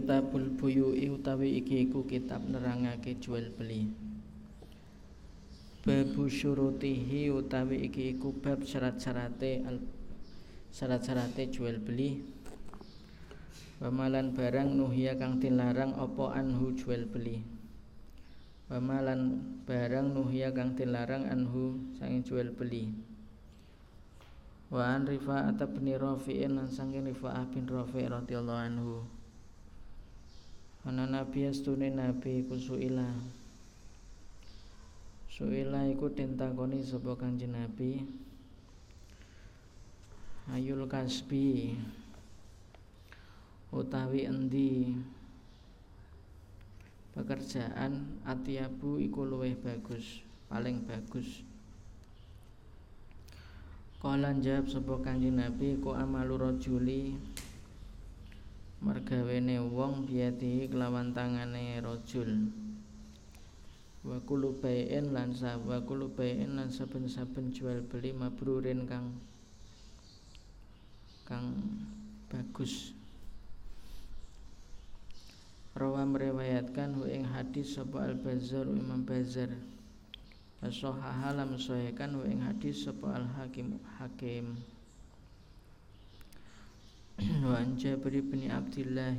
[0.08, 3.92] Kitabul Buyu'i utawi iki iku kitab nerangake jual beli.
[5.84, 9.60] Babu syurutihi utawi iki iku bab syarat-syarate
[10.72, 12.24] syarat-syarate jual beli.
[13.84, 17.44] Pamalan barang nuhia kang dilarang apa anhu jual beli.
[18.72, 22.96] Pamalan barang nuhia kang dilarang anhu saking jual beli.
[24.72, 29.17] Wa an Rifa'at bin Rafi'in lan saking Rifa'ah bin Rafi' radhiyallahu anhu.
[30.88, 33.12] Ana nabi astune nabi iku suila.
[35.28, 38.00] Suila iku ditakoni sapa kanjeng nabi?
[40.48, 41.76] Ayul kasbi.
[43.68, 44.96] Utawi endi?
[47.12, 51.44] Pekerjaan atiabu iku luwih bagus paling bagus.
[54.00, 57.18] Kala jawab sapa kanjeng Nabi ku amalu rajuli
[58.78, 62.50] mergawene wong biati kelawan tangane rajul.
[64.06, 65.34] Wa kullu bai'in lan
[65.66, 69.18] wa kullu bai'in lan saben-saben jual beli mabrurin kang
[71.26, 71.58] kang
[72.30, 72.94] bagus.
[75.78, 79.46] Rawa meriwayatkan hu ing hadis sapa Al Bazar Imam Bazar
[80.58, 84.58] Sahaha lam sahihkan hu ing hadis sapa Al Hakim Hakim
[87.18, 89.18] wa an Jabir bin Abdullah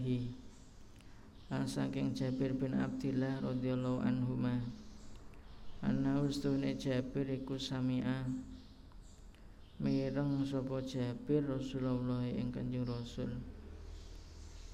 [1.51, 4.55] lan saking Jabir bin Abdullah radhiyallahu anhuma
[5.83, 8.23] anna ustune Jabir iku sami'a
[9.83, 13.35] mireng sapa Jabir Rasulullah ing Kanjeng Rasul.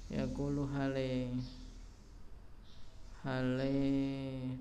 [0.06, 1.34] Yaqulu hale
[3.26, 3.74] hale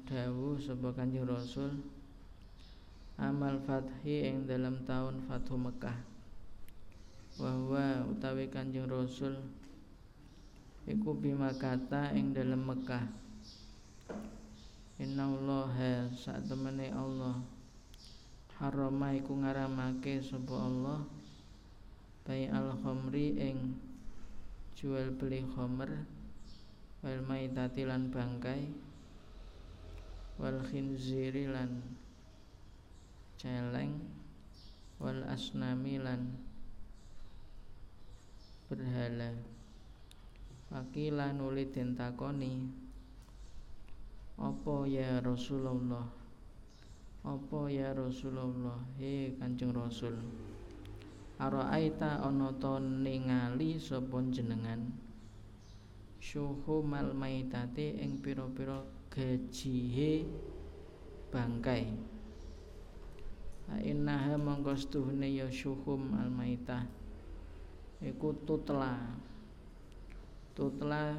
[0.09, 1.85] dawuh sapa Kanjeng Rasul
[3.21, 6.14] amal fathi ing dalam tahun Fathu Mekah
[7.35, 9.35] bahwa utawi Kanjeng Rasul
[10.87, 13.03] iku bima kata ing dalam Mekah.
[14.95, 17.43] Innallaha sak temene Allah.
[18.55, 21.03] Harama iku ngaramake sapa Allah.
[22.23, 23.75] Bai al khamri ing
[24.79, 26.07] jual beli khamr
[27.03, 28.71] wal maitati lan bangkai
[30.35, 31.79] wal khinziri lan
[33.37, 34.03] celeng
[34.97, 36.44] wal asnami lan
[38.65, 39.29] berhala.
[40.65, 42.65] Fakila nuli den takoni
[44.41, 46.09] Apa ya Rasulullah?
[47.21, 48.81] Apa ya Rasulullah?
[48.97, 50.17] He Kanjeng Rasul.
[51.39, 54.91] Ara'aita ana ta ningali sapa jenengan
[56.89, 58.81] mal maitati ing pira-pira
[59.13, 60.25] gajihe
[61.29, 61.85] bangkai.
[63.85, 67.04] Innaha mongko stuhune ya syuhum al maitah
[68.05, 68.93] iku tutla
[70.53, 71.17] tutla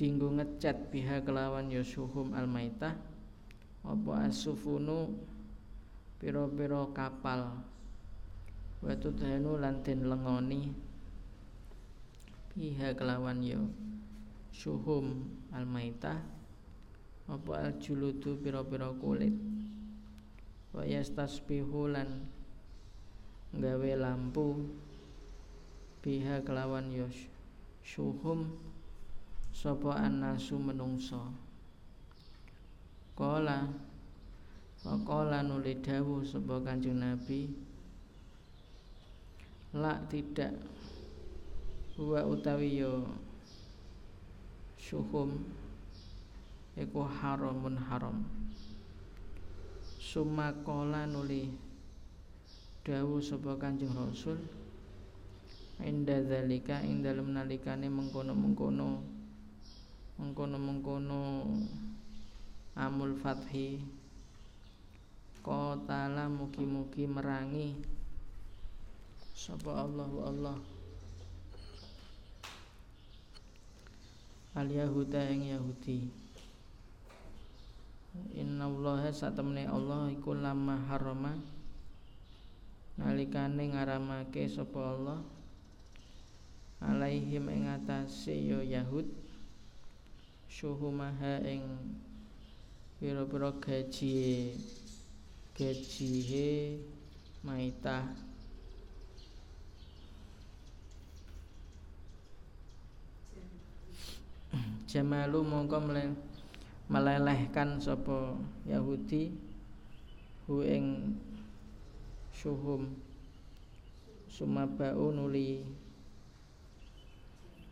[0.00, 2.96] dinggo ngecat biha kelawan yusuhum ya almaitah.
[3.84, 5.12] Apa asufunu
[6.16, 7.60] pira-pira kapal?
[8.80, 10.72] Wa tudhanu lan lengoni
[12.56, 13.68] biha kelawan yo
[14.56, 16.16] syuhum almaitah.
[17.28, 19.36] Apa aljuludu pira-pira kulit?
[20.72, 22.39] Wa yastasbihu lan
[23.54, 24.62] gawe lampu
[26.04, 27.30] biha kelawan yo ya
[27.90, 28.54] syuhum
[29.50, 31.34] sapa annasu menungso
[33.18, 33.68] Kala
[34.80, 37.52] Faqala nuli dawuh sapa Kanjeng Nabi
[39.76, 40.54] La tidak
[41.98, 43.04] Huwa utawi yo
[44.80, 45.36] Syuhum
[46.80, 48.24] Iku haramun haram.
[50.00, 51.52] Summa kola nuli
[52.80, 54.40] Dawu sapa Kanjeng Rasul
[55.84, 59.04] Inda zalika ing dalem nalikane mengkono-mengkono
[60.16, 61.20] mengkono-mengkono
[62.80, 63.84] amul fathi
[65.44, 67.76] qatala mugi-mugi merangi
[69.36, 70.56] sapa Allah Allah.
[74.56, 76.08] Al yahuda yang yahudi
[78.40, 81.59] Inna Allah satemene Allah iku lama harama
[83.00, 85.20] nalikane ngaramake sapa Allah
[86.84, 89.08] alaihim ing atase yo Yahud
[90.52, 91.64] syuhumaha ing
[93.00, 94.52] pira-pira gaji
[95.56, 96.76] gajihe
[97.40, 98.04] maitah.
[104.90, 105.78] Jamalu mongko
[106.90, 108.36] melelehkan sapa
[108.68, 109.32] Yahudi
[110.44, 111.16] hu ing
[112.40, 112.96] syuhum
[114.24, 115.60] sumabau nuli.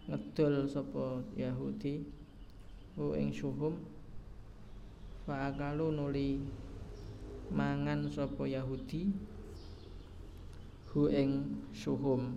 [0.04, 2.04] Ngedol sapa Yahudi.
[2.92, 3.80] Hu ing syuhum
[5.24, 6.44] fa akalu nuli.
[7.48, 9.08] Mangan sapa Yahudi.
[10.92, 12.36] Hu ing syuhum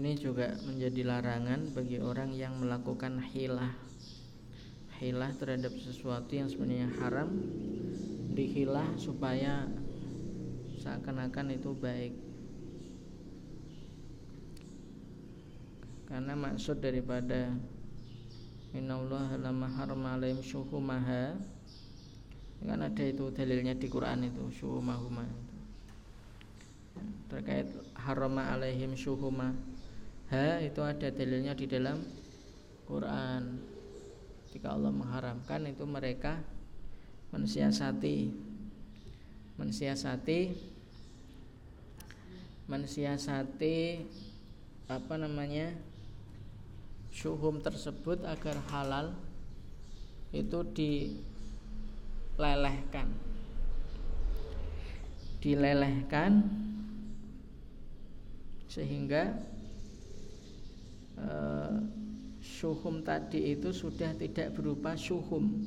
[0.00, 3.76] Ini juga menjadi larangan bagi orang yang melakukan hilah.
[4.96, 7.28] Hilah terhadap sesuatu yang sebenarnya haram
[8.32, 9.68] Dihilah supaya
[10.80, 12.16] seakan-akan itu baik.
[16.08, 17.52] Karena maksud daripada
[18.72, 21.36] Allah lama haram alaihim syuhumaha
[22.64, 25.28] Kan ada itu dalilnya di Quran itu Syuhumahuma
[27.28, 29.69] Terkait harama alaihim syuhumah
[30.30, 31.98] ha itu ada dalilnya di dalam
[32.86, 33.58] Quran.
[34.50, 36.42] Jika Allah mengharamkan itu mereka
[37.30, 38.30] mensiasati.
[39.58, 40.40] Mensiasati
[42.70, 44.06] mensiasati
[44.86, 45.74] apa namanya
[47.10, 49.10] syuhum tersebut agar halal
[50.30, 50.62] itu
[52.38, 53.10] dilelehkan.
[55.42, 56.46] Dilelehkan
[58.70, 59.34] sehingga
[61.24, 61.76] uh,
[62.40, 65.60] syuhum tadi itu sudah tidak berupa syuhum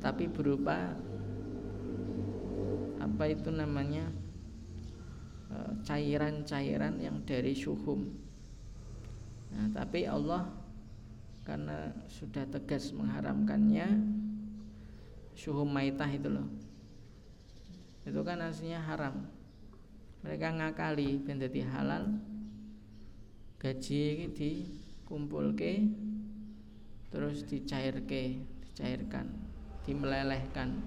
[0.00, 0.96] tapi berupa
[3.00, 4.08] apa itu namanya
[5.52, 8.08] eh, cairan-cairan yang dari syuhum.
[9.52, 10.48] Nah, tapi Allah
[11.44, 13.92] karena sudah tegas mengharamkannya
[15.36, 16.48] syuhum maitah itu loh.
[18.08, 19.28] Itu kan aslinya haram.
[20.24, 22.08] Mereka ngakali ben halal
[23.60, 25.84] gaji dikumpulke
[27.12, 29.28] terus dicairke dicairkan
[29.84, 30.80] dimelelehkan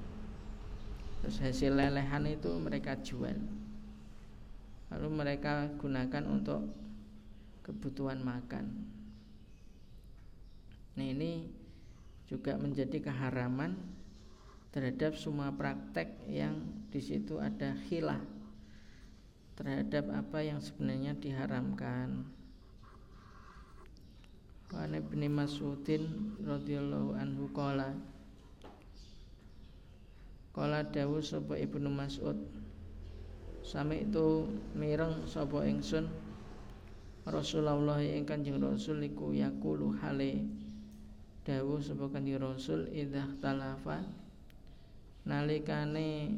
[1.24, 3.40] terus hasil lelehan itu mereka jual.
[4.92, 6.68] Lalu mereka gunakan untuk
[7.64, 8.92] kebutuhan makan.
[11.00, 11.48] Nah ini
[12.28, 13.80] juga menjadi keharaman
[14.76, 16.60] terhadap semua praktek yang
[16.92, 18.20] di situ ada khilah
[19.56, 22.28] terhadap apa yang sebenarnya diharamkan.
[24.74, 27.94] Wa Ibnu Mas'udin radhiyallahu anhu qala
[30.50, 32.42] Qala dawu sapa Ibnu Mas'ud
[33.62, 36.10] Sami itu mireng sapa ingsun
[37.24, 40.44] Rasulullah ing Kanjeng Rasul iku yaqulu hale
[41.48, 44.04] dawuh sapa Kanjeng Rasul idzah talafa
[45.24, 46.34] nalikane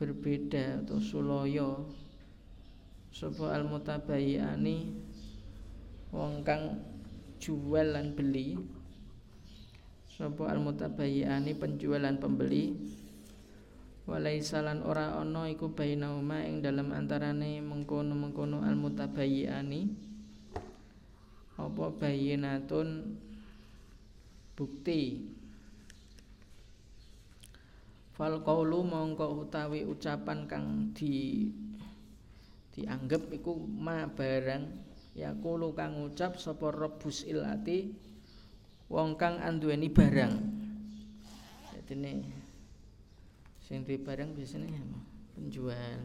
[0.00, 1.84] berbeda atau suloyo
[3.12, 3.68] sapa al
[6.10, 6.82] wong kang
[7.40, 8.58] jual lan beli.
[10.16, 12.72] Sapa al mutabayyani penjual lan pembeli?
[14.08, 19.92] Walaisa lan ora ana iku bainauma ing dalam antarane mengkono-mengkono al mutabayyani
[21.60, 23.18] apa bayinatun
[24.56, 25.26] bukti.
[28.16, 31.44] Fal qaulu mongko utawi ucapan kang di
[32.72, 34.85] dianggep iku ma barang
[35.16, 37.88] yaqulu kang ngucap sapa rebus ilati
[38.92, 40.34] wong kang anduweni barang.
[41.72, 42.28] Jadine
[43.64, 44.76] sing duwe barang biasanya
[45.32, 46.00] penjual.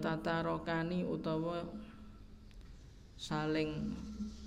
[0.00, 1.60] Tata rokani utawa
[3.20, 3.92] saling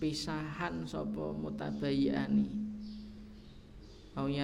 [0.01, 2.49] pisahan sapa mutabayyani.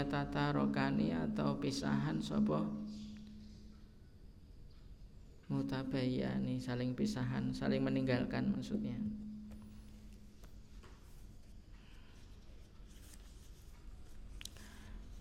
[0.06, 2.79] Tata rokani atau pisahan sapa
[5.50, 8.96] mutabayyani saling pisahan saling meninggalkan maksudnya.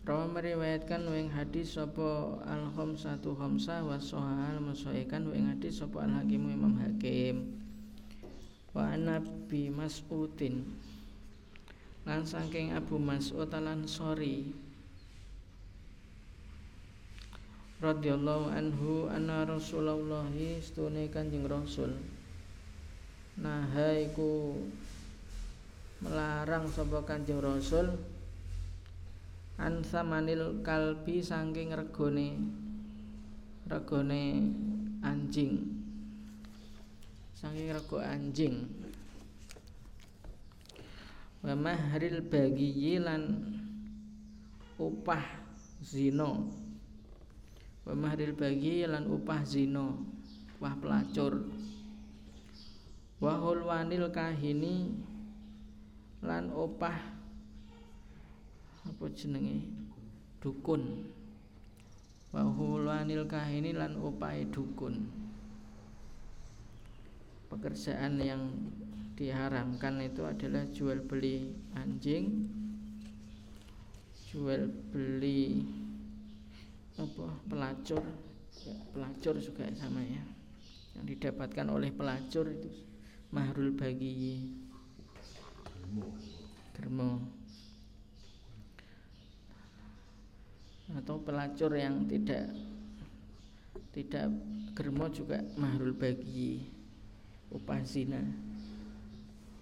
[0.08, 6.16] Rawa meriwayatkan wing hadis sapa al satu khamsah wa sahal musaikan wing hadis sapa al
[6.16, 7.60] hakim Imam Hakim.
[8.72, 10.64] Wa nabi Mas'udin.
[12.08, 14.67] Lan saking Abu Mas'ud lan sori
[17.78, 20.26] radhiyallahu anhu anna Rasulullah
[20.58, 21.94] stune Kanjeng Rasul.
[23.38, 24.58] Nah iku
[26.02, 27.94] melarang sapa Kanjeng Rasul
[29.62, 32.50] an samanil kalbi saking regone
[33.70, 34.22] regone
[35.06, 35.78] anjing.
[37.38, 38.66] Saking rego anjing.
[41.38, 43.22] Wa mahril bagi lan
[44.74, 45.22] upah
[45.78, 46.66] zina
[47.88, 49.96] wa mahril bagi lan upah zina
[50.60, 51.48] upah pelacur.
[53.16, 54.92] Wa hulwanil kahini
[56.20, 56.98] lan upah
[58.84, 59.64] apa jenenge?
[60.44, 61.08] Dukun.
[62.28, 65.08] Wa hulanil kahini lan upai dukun.
[67.48, 68.52] Pekerjaan yang
[69.16, 72.46] diharamkan itu adalah jual beli anjing
[74.28, 75.64] jual beli
[76.98, 78.02] apa pelacur.
[78.90, 80.22] Pelacur juga sama ya.
[80.98, 82.68] Yang didapatkan oleh pelacur itu
[83.30, 84.50] mahrul bagi
[86.74, 87.22] germo.
[90.98, 92.50] Atau pelacur yang tidak
[93.94, 94.26] tidak
[94.74, 96.66] germo juga mahrul bagi
[97.48, 98.20] upah zina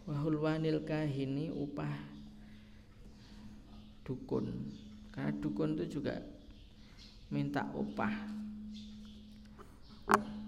[0.07, 1.91] wahul wanil kahini upah
[4.07, 4.55] dukun.
[5.11, 6.23] Karena dukun itu juga
[7.31, 8.15] minta upah.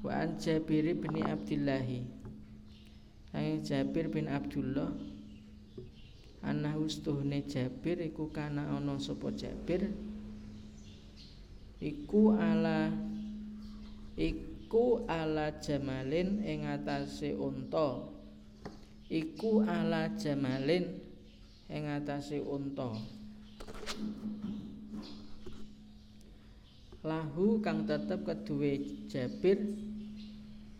[0.04, 2.18] Wa an Jabir bin Abdillahi.
[3.28, 4.88] Sang Jabir bin Abdullah
[6.40, 9.90] Anahu stuhne Jabir iku kana ana sapa Jabir?
[11.82, 12.90] Iku ala
[14.16, 18.06] iku ala jamalin ing atase unta.
[19.10, 20.98] Iku ala jamalin
[21.68, 22.96] ing atase unta
[27.08, 29.56] lahu kang tetep keduwe Jabir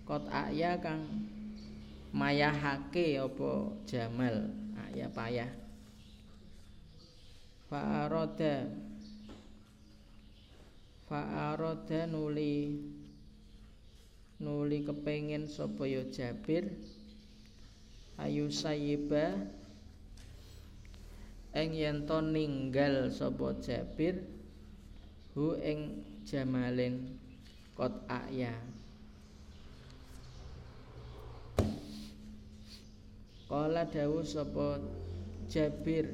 [0.05, 1.09] kot aya kang
[2.13, 3.51] mayahake apa
[3.85, 4.53] Jamal?
[4.89, 5.51] Aya payah.
[7.69, 8.65] Fa'aroda.
[11.09, 12.81] Fa'aroda nuli
[14.41, 16.73] nuli kepengen sapa ya Jabir.
[18.19, 19.37] Ayu sayiba
[21.55, 24.25] ing yen ninggal sapa Jabir
[25.39, 27.17] hu ing jamalin
[27.73, 28.53] kot aya.
[33.49, 34.77] Kala dawuh sapa
[35.49, 36.13] Jabir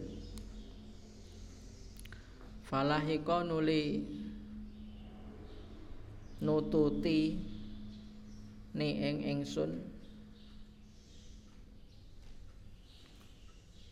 [2.63, 4.07] Falahika nuli
[6.39, 7.43] nututi
[8.71, 9.83] ni ing ingsun.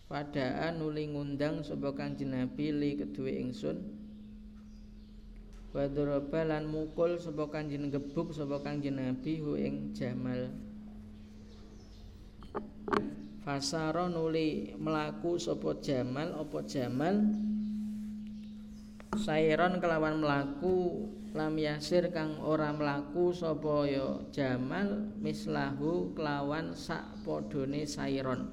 [0.06, 4.01] Padaan nuli ngundang sapa Kanjeng Nabi li kedue ingsun
[5.72, 10.52] Wadroba lan mukul sapa Kanjeng gebuk sapa Kanjeng Nabi hu ing Jamal.
[13.40, 17.24] Fasara nuli melaku sapa Jamal apa Jamal?
[19.16, 27.88] Sairon kelawan melaku lam yasir kang ora mlaku sapa ya Jamal mislahu kelawan sak padane
[27.88, 28.44] sairon.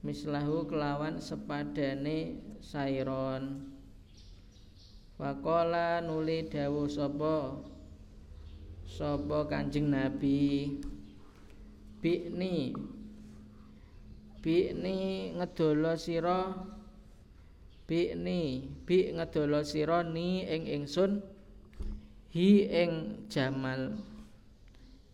[0.00, 3.71] Mislahu kelawan sepadane sairon
[5.22, 7.54] Faqala nuli dawuh sapa?
[8.82, 10.66] Sapa Kanjeng Nabi?
[12.02, 12.74] Bikni.
[14.42, 16.50] Bikni ngedolo sira?
[17.86, 18.66] Bikni.
[18.82, 21.22] Bi ngedolo sira ni ing ingsun?
[22.34, 23.94] Hi ing Jamal.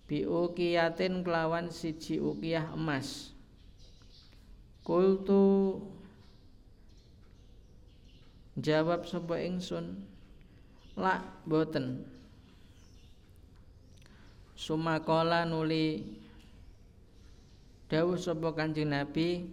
[0.09, 3.37] Bi ukiyatin kelawan siji ukiyah emas.
[4.81, 5.77] Kultu
[8.59, 10.03] Jawab sapa ingsun?
[10.99, 12.03] Lak boten
[14.59, 16.03] Sumakola nuli.
[17.87, 19.47] Dawuh sapa Kanjeng Nabi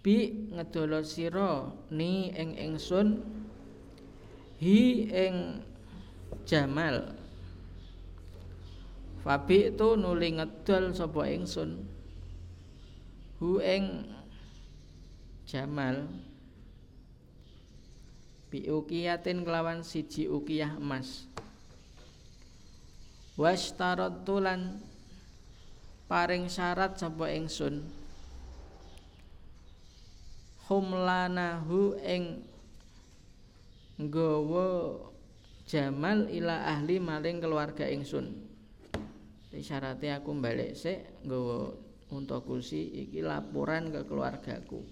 [0.00, 3.20] bi ngedolo sira ni ing ingsun
[4.62, 5.60] hi ing
[6.46, 7.18] Jamal.
[9.20, 11.84] Fabi itu nuli ngedol sapa ingsun
[13.42, 14.06] hu ing
[15.44, 16.29] Jamal
[18.50, 21.24] bi ukiyatin kelawan siji ukiyah emas
[23.38, 24.82] washtaratu lan
[26.10, 27.86] paring syarat sapa ingsun
[30.66, 32.42] humlanahu ing
[33.96, 34.98] nggawa
[35.70, 38.34] Jamal ila ahli maling keluarga ingsun.
[39.54, 41.70] Syaratnya aku balik sik nggawa
[42.10, 44.82] unta kursi iki laporan ke keluargaku.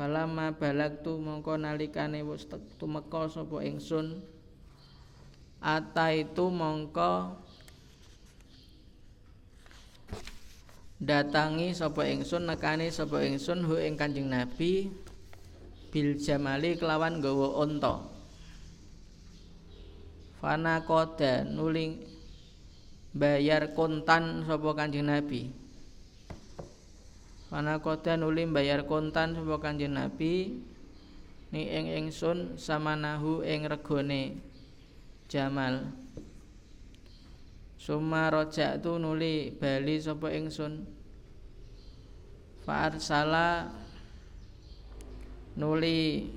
[0.00, 2.48] Falama balagtu mongko nalikane wis
[2.80, 4.24] tumeka sapa ingsun.
[5.60, 7.36] Ata itu mongko
[10.96, 14.88] datangi sapa ingsun nekani sapa ingsun hu ing Kanjeng Nabi
[15.92, 18.00] bil jamali kelawan gawa unta.
[20.40, 22.00] Fana koda nuling
[23.12, 25.59] bayar kontan sapa Kanjeng Nabi
[27.50, 30.62] Mana koda nuli bayar kontan sapa Kanjeng Nabi?
[31.50, 34.38] Ni ing ingsun samanahu ing regone.
[35.26, 35.90] Jamal.
[37.74, 40.86] Suma rojak tu nuli bali sapa ingsun.
[42.62, 43.66] Fa'ar salah
[45.58, 46.30] nuli.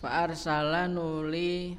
[0.00, 1.76] Fa'ar salah nuli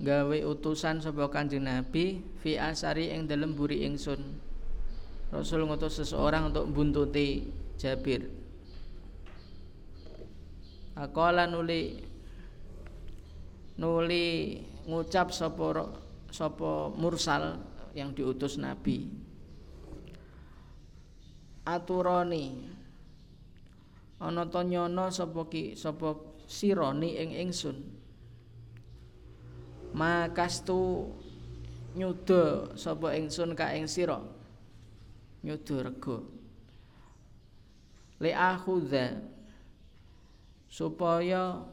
[0.00, 4.40] gawe utusan sapa Kanjeng Nabi fi asari ing dalem buri ingsun.
[5.30, 8.26] Rasul ngutus seseorang untuk buntuti Jabir.
[10.96, 12.00] Aqala nuli
[13.76, 15.86] nuli ngucap sapa
[16.32, 17.60] sapa mursal
[17.92, 19.04] yang diutus Nabi.
[21.68, 22.72] Aturoni
[24.16, 26.16] ana to nyono sapa ki sapa
[26.48, 27.99] sironi ing ingsun
[29.94, 31.10] makastu
[31.98, 34.22] nyuda sapa ingsun ka ing sira?
[35.42, 36.18] Nyuda rega.
[38.20, 39.18] Li akhudha.
[40.70, 41.66] Supaya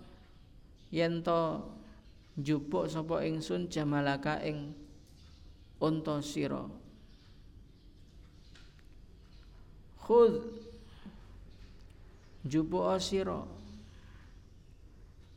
[0.90, 1.62] yen to
[2.34, 4.74] njupuk sapa ingsun jamalaka ing
[5.78, 6.66] unta sira.
[10.02, 10.42] Khudh.
[12.42, 13.46] Njupuk sira.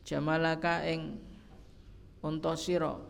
[0.09, 1.21] Jamalaka ing
[2.21, 3.01] unta sira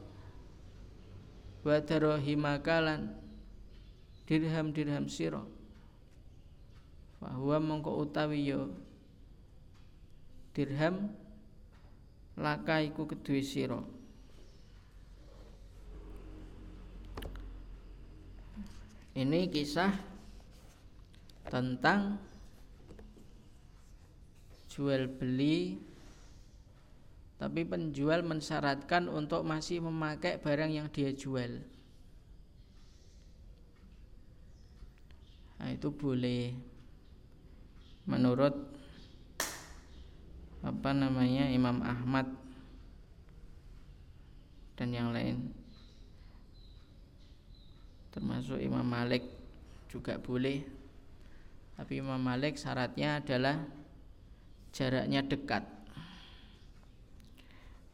[1.60, 3.10] wa darahimakalan
[4.24, 5.42] dirham-dirham sira.
[7.20, 8.72] Bahwa mongko utawi yo
[10.56, 11.12] dirham
[12.38, 13.82] laka iku kedue sira.
[19.10, 19.90] Ini kisah
[21.50, 22.16] tentang
[24.70, 25.89] jual beli
[27.40, 31.64] tapi penjual mensyaratkan untuk masih memakai barang yang dia jual.
[35.56, 36.52] Nah, itu boleh.
[38.04, 38.52] Menurut
[40.60, 42.28] apa namanya Imam Ahmad
[44.76, 45.56] dan yang lain.
[48.12, 49.24] Termasuk Imam Malik
[49.88, 50.60] juga boleh.
[51.80, 53.64] Tapi Imam Malik syaratnya adalah
[54.76, 55.79] jaraknya dekat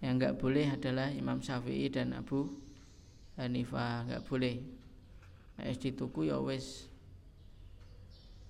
[0.04, 2.52] yang nggak boleh adalah Imam Syafi'i dan Abu
[3.40, 4.04] Hanifah.
[4.04, 4.56] Nggak boleh.
[5.56, 6.84] Di tuku ya wes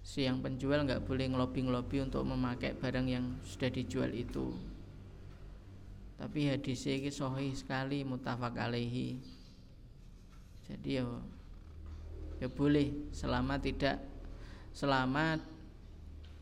[0.06, 4.54] si yang penjual nggak boleh ngelobi-ngelobi untuk memakai barang yang sudah dijual itu.
[6.16, 9.18] Tapi hadis ini sahih sekali mutafak alaihi.
[10.66, 11.06] Jadi ya
[12.42, 12.90] ya boleh.
[13.14, 14.02] Selama tidak
[14.74, 15.38] selama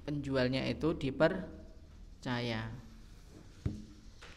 [0.04, 2.83] penjualnya itu dipercaya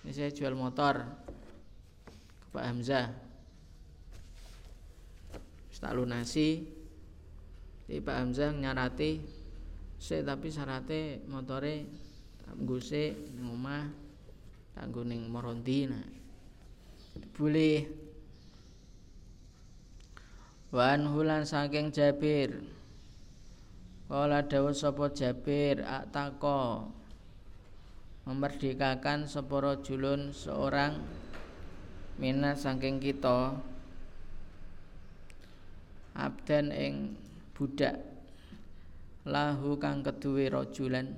[0.08, 1.04] ini saya jual motor
[2.40, 3.12] ke Pak Hamzah.
[5.84, 6.64] Tak lunasi.
[7.92, 9.20] Jadi Pak Hamzah nyarati
[10.00, 11.84] saya tapi syaratnya motore
[12.56, 13.84] ngguse ning omah
[14.80, 16.08] kanggo ning Moronti nah
[17.36, 17.84] boleh.
[20.72, 22.64] Wan hulan saking Jabir.
[24.08, 26.96] Kala dawuh sapa Jabir atako
[28.28, 31.00] memerdekakan seporo julun seorang
[32.20, 33.56] mina saking kita
[36.12, 37.16] abdan ing
[37.56, 38.04] budak
[39.24, 41.16] lahu kang keduwe rajulan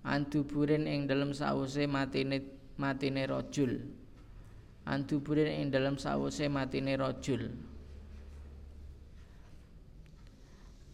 [0.00, 2.40] anduburin ing dalem sause matine
[2.80, 3.84] matine rajul
[4.88, 7.52] anduburin ing dalem sause matine rajul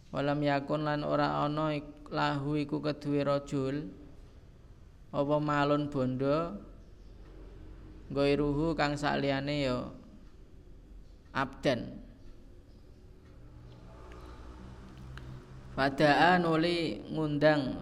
[0.09, 1.69] Walam yakun lan ora ana
[2.09, 3.98] lahu iku keduwe rajul
[5.09, 6.69] apa malun bondo
[8.09, 9.85] Goiruhu kang sakliyane ya
[11.29, 12.01] abdan.
[15.77, 17.77] Fadaa nuli ngundang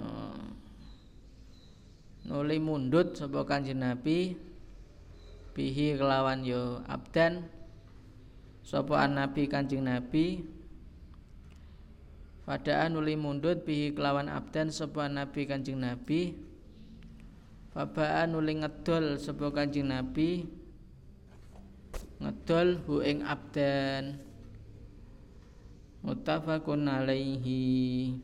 [2.27, 4.35] nuli mundut sapa Kanjeng Nabi
[5.55, 7.47] bihi kelawan yo abdan.
[8.67, 10.43] Sapa nabi Kanjeng Nabi
[12.43, 16.46] Padaan nuli mundut bihi kelawan abdan sapa nabi Kanjeng Nabi
[17.77, 20.49] Fabaan nuli ngedol sapa Kanjeng Nabi?
[22.17, 24.17] Ngedol hu ing abdan.
[26.01, 28.17] Muttafaqun alaihi.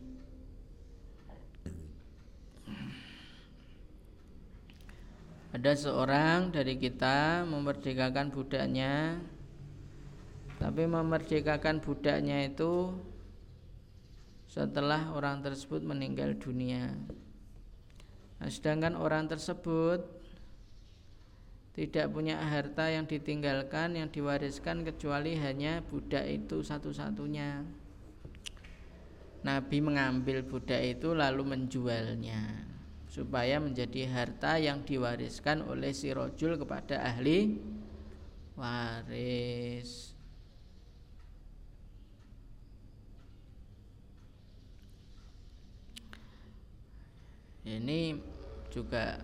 [5.53, 9.21] Ada seorang dari kita memerdekakan budaknya.
[10.57, 12.89] Tapi memerdekakan budaknya itu
[14.49, 16.97] setelah orang tersebut meninggal dunia.
[18.37, 20.23] Nah, sedangkan orang tersebut
[21.73, 27.65] tidak punya harta yang ditinggalkan yang diwariskan kecuali hanya budak itu satu-satunya.
[29.43, 32.69] Nabi mengambil budak itu lalu menjualnya
[33.09, 37.61] supaya menjadi harta yang diwariskan oleh si rojul kepada ahli
[38.57, 40.12] waris.
[47.63, 48.19] Ini
[48.67, 49.23] juga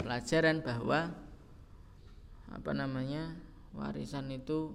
[0.00, 1.12] pelajaran bahwa
[2.52, 3.36] apa namanya
[3.76, 4.72] warisan itu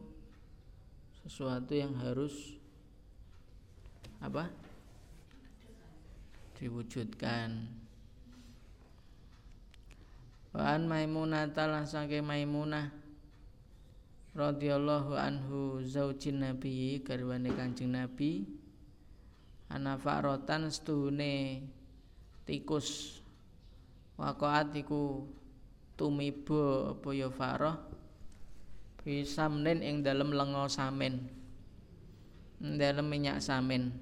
[1.26, 2.58] sesuatu yang harus
[4.24, 4.50] apa
[6.58, 7.70] diwujudkan.
[10.58, 12.90] Wan Maimunah talah saking Maimunah
[14.34, 18.57] radhiyallahu anhu zaujin Nabi garwane Kanjeng Nabi
[19.68, 21.64] ana farotan setuhune
[22.48, 23.20] tikus.
[24.18, 25.30] Waqaat iku
[25.94, 27.78] tumiba apa ya faroh?
[29.04, 31.16] Bisamnen ing dalem lenga samin
[32.58, 33.94] dalem minyak samin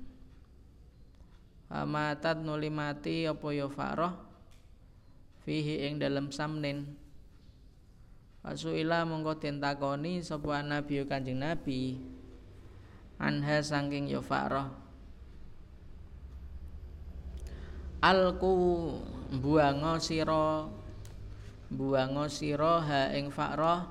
[1.67, 4.15] amatat nuli mati apa ya faroh?
[5.45, 6.97] Fihi ing dalem samnin
[8.45, 11.97] Pasuila mongko den takoni sapa nabi Kanjeng Nabi.
[13.17, 14.84] Anha saking ya faroh
[18.03, 18.53] alku
[19.31, 20.67] buango sira
[21.71, 23.87] buango sira ha ing fakrah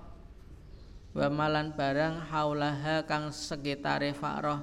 [1.15, 4.61] wa malan barang haulaha kang sekitare fakrah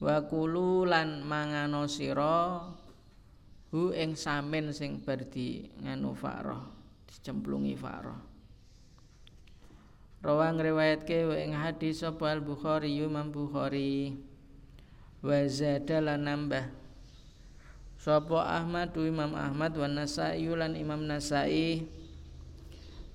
[0.00, 2.64] wa kulu lan mangano sira
[3.72, 6.62] hu ing samin sing berdi nganu fakrah
[7.08, 8.36] dicemplungi fakrah
[10.26, 14.16] Rawang riwayatke wa ing hadis sapa Al Bukhari Imam Bukhari
[15.22, 16.66] wa zada lan nambah
[18.06, 21.82] Sapa Ahmad Imam Ahmad wa Nasai lan Imam Nasai.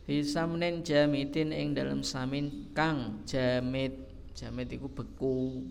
[0.03, 3.95] Bisamnen jamidin ing dalam samin kang jamid
[4.35, 5.63] jamid iku beku.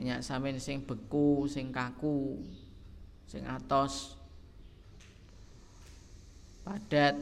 [0.00, 2.40] Minyak samin sing beku sing kaku
[3.28, 4.16] sing atos.
[6.64, 7.12] Padat.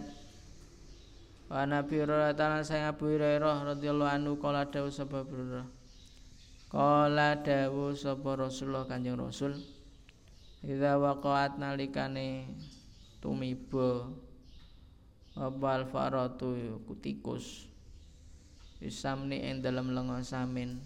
[1.51, 5.67] Wa nabi Hurairah ta'ala sayang Abu Hurairah radhiyallahu anhu qala dawu sapa Hurairah?
[6.71, 9.74] Qala dawu sapa Rasulullah Kanjeng Rasul
[10.65, 12.49] Idza waqa'at nalikane
[13.21, 14.09] tumiba
[15.37, 17.69] apa faratu kutikus
[18.81, 20.81] Isamni ing dalem lenga samin.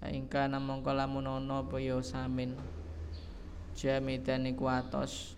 [0.00, 2.56] Ingka namung lamun ana apa ya samin.
[3.76, 5.36] Jamidan iku atos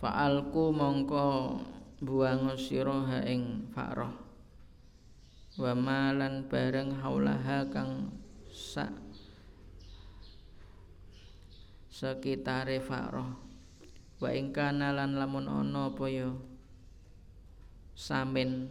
[0.00, 1.60] Fa'alku mongko
[2.04, 4.12] buang sira ing faroh
[5.54, 8.12] wa malan bareng haulaha kang
[8.52, 9.03] sak
[12.04, 13.32] sekitare faroh.
[14.20, 16.28] Wa ingkana lan lamun ana apa ya
[17.96, 18.68] samin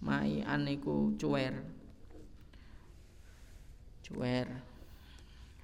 [0.00, 1.60] mai aniku cuwer.
[4.08, 4.48] Cuwer.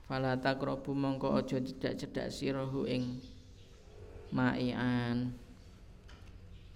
[0.04, 3.18] Fala taqrabu mongko aja cedak-cedak sirahu ing
[4.30, 5.34] ma'ian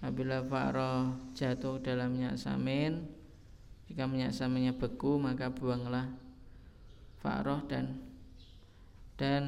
[0.01, 3.05] apabila faro jatuh dalam minyak samin
[3.85, 6.09] jika minyak saminnya beku maka buanglah
[7.21, 8.01] faroh dan
[9.21, 9.45] dan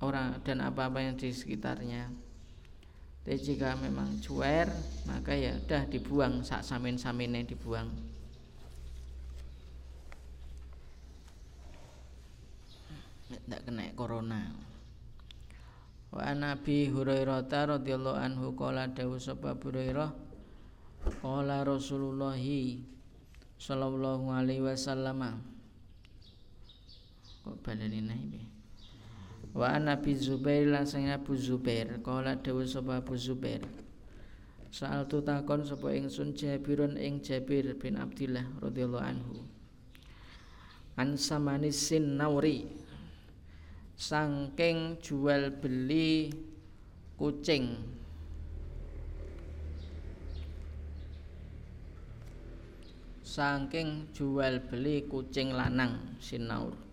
[0.00, 2.12] orang dan apa-apa yang di sekitarnya.
[3.26, 4.70] Tapi jika memang cuer
[5.10, 7.90] maka ya udah dibuang sak samin saminnya dibuang.
[13.26, 14.54] Tidak kena corona.
[16.14, 20.14] Wa Nabi Hurairah radhiyallahu anhu qala dawu sapa Hurairah
[21.18, 22.38] qala Rasulullah
[23.56, 25.40] sallallahu alaihi wasallam
[27.46, 28.55] kok baleni nahi
[29.56, 31.88] Wa Nabi Zubair langsung Abu Zubair.
[32.04, 33.64] Kala dawa sapa Abu Zubair.
[34.68, 39.40] Saal tu takon sapa ingsun Jabirun ing Jabir bin Abdillah radhiyallahu anhu.
[41.00, 42.68] An samanisin nauri.
[43.96, 46.28] Sangking jual beli
[47.16, 47.80] kucing.
[53.24, 56.85] Sangking jual beli kucing lanang sinaur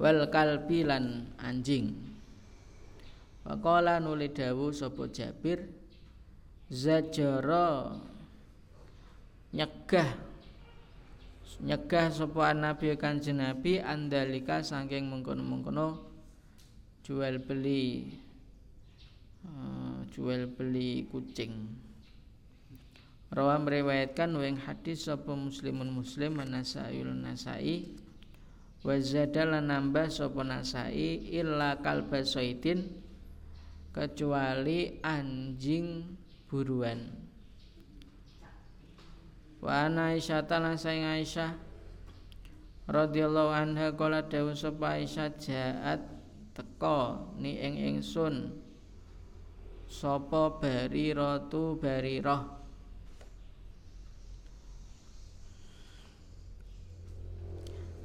[0.00, 1.92] wal kalbi lan anjing.
[3.44, 5.64] Waqala nuli dawu sapa Jabir
[6.68, 7.96] zajara
[9.52, 10.10] nyegah.
[11.60, 16.00] Nyegah sapa nabi kanjeng nabi andalika saking mengkono-mengkono
[17.04, 18.08] jual beli
[19.44, 21.68] uh, jual beli kucing
[23.30, 27.86] Rawa meriwayatkan weng hadis sapa muslimun muslim manasaiul nasai
[28.82, 32.90] wa zadala nambah sapa nasai illa kalba soitin
[33.94, 36.18] kecuali anjing
[36.50, 37.06] buruan.
[39.62, 41.54] Wa Aisyah lan saing Aisyah
[42.90, 46.02] radhiyallahu anha kala dawuh sapa Aisyah jaat
[46.50, 48.58] teko ni ing ingsun
[49.86, 52.59] sapa bariratu barirah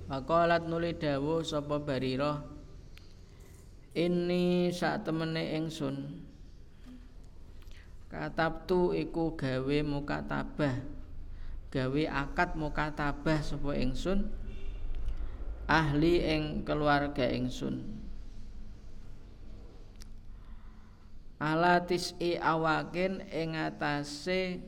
[0.05, 2.45] Waqalat nuli dawuh sapa Barirah
[3.97, 6.21] Ini sak temene ingsun.
[8.05, 10.77] Katabtu iku gawe mukatabah
[11.73, 14.29] Gawe akad mukatabah sapa ingsun
[15.65, 17.81] Ahli ing keluarga ingsun.
[21.41, 24.61] Ala tis'i awakin ing atase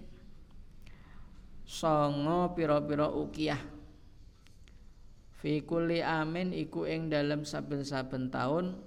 [1.61, 3.76] songo pira-pira ukiyah
[5.37, 8.77] fi kulli amin iku ing dalem saben-saben taun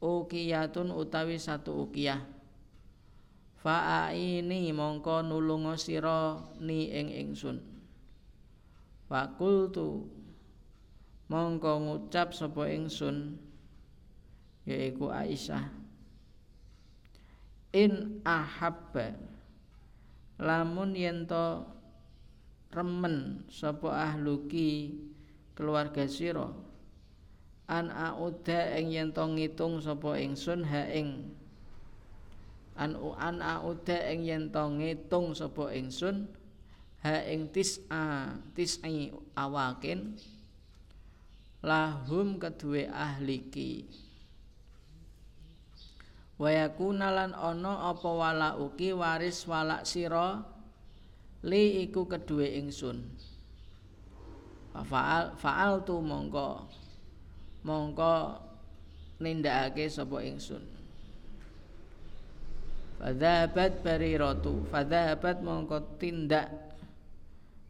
[0.00, 2.20] ukiyatun utawi satu ukiyah.
[3.60, 7.58] Fa ini mongko nulunga sira ni ing ingsun.
[9.10, 10.06] Fakultu
[11.26, 13.34] mongko ngucap sapa ingsun
[14.68, 15.66] yaiku Aisyah.
[17.74, 19.18] In ahabba
[20.38, 21.26] lamun yen
[22.70, 24.94] remen sapa ahluki
[25.56, 26.52] keluarga sira.
[27.66, 31.34] An auda ing yen to ngitung sapa ingsun ha ing.
[32.78, 36.30] An an auda ing yen to ngitung sapa ingsun
[37.02, 40.14] ha ing tis'a tis'i awakin.
[41.66, 43.88] Lahum kedue ahliki
[46.36, 50.44] wayakuna lan ana apa wala uki waris walak sira
[51.44, 53.08] li iku kedue ingsun
[54.84, 56.66] faal faal tu mongko
[57.64, 58.36] mongko
[59.22, 60.76] nindakake sapa ingsun.
[62.96, 66.48] Fadhabat bariratu Fadhabat mongko tindak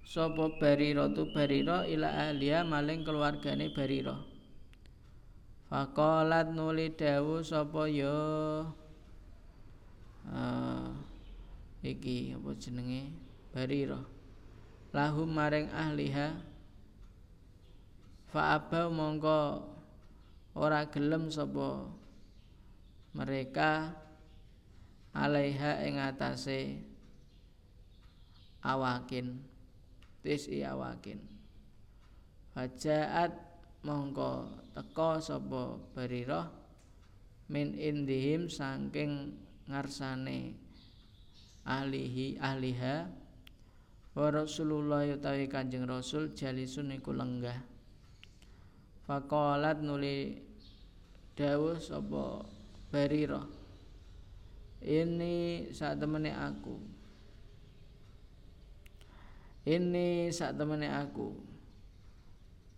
[0.06, 4.22] Sopo bariratu bariro ila ahliya maling keluargane bariro
[5.66, 8.70] Fakolat nuli dawu sopo yo
[10.30, 10.94] uh,
[11.82, 13.10] Iki apa jenenge?
[13.50, 14.06] Bariro
[14.94, 16.38] Lahum maring ahliha
[18.36, 19.64] Fa'aba mongko
[20.60, 21.88] ora gelem sapa
[23.16, 23.96] mereka
[25.16, 26.84] alaiha ing atase
[28.60, 29.40] awakin.
[30.20, 31.16] Tisi awakin.
[32.52, 33.32] Fajaat
[33.80, 36.52] mongko teko sapa barirah
[37.48, 39.32] min indihim saking
[39.64, 40.60] ngarsane
[41.64, 43.08] ahlihi ahliha
[44.12, 47.75] wa Rasulullah utawi Kanjeng Rasul jalisun iku lenggah
[49.06, 50.34] Faqalat nuli
[51.38, 52.42] dawuh sapa
[52.90, 53.46] Barira
[54.82, 56.74] Ini saat temene aku.
[59.66, 61.34] Ini sak temene aku.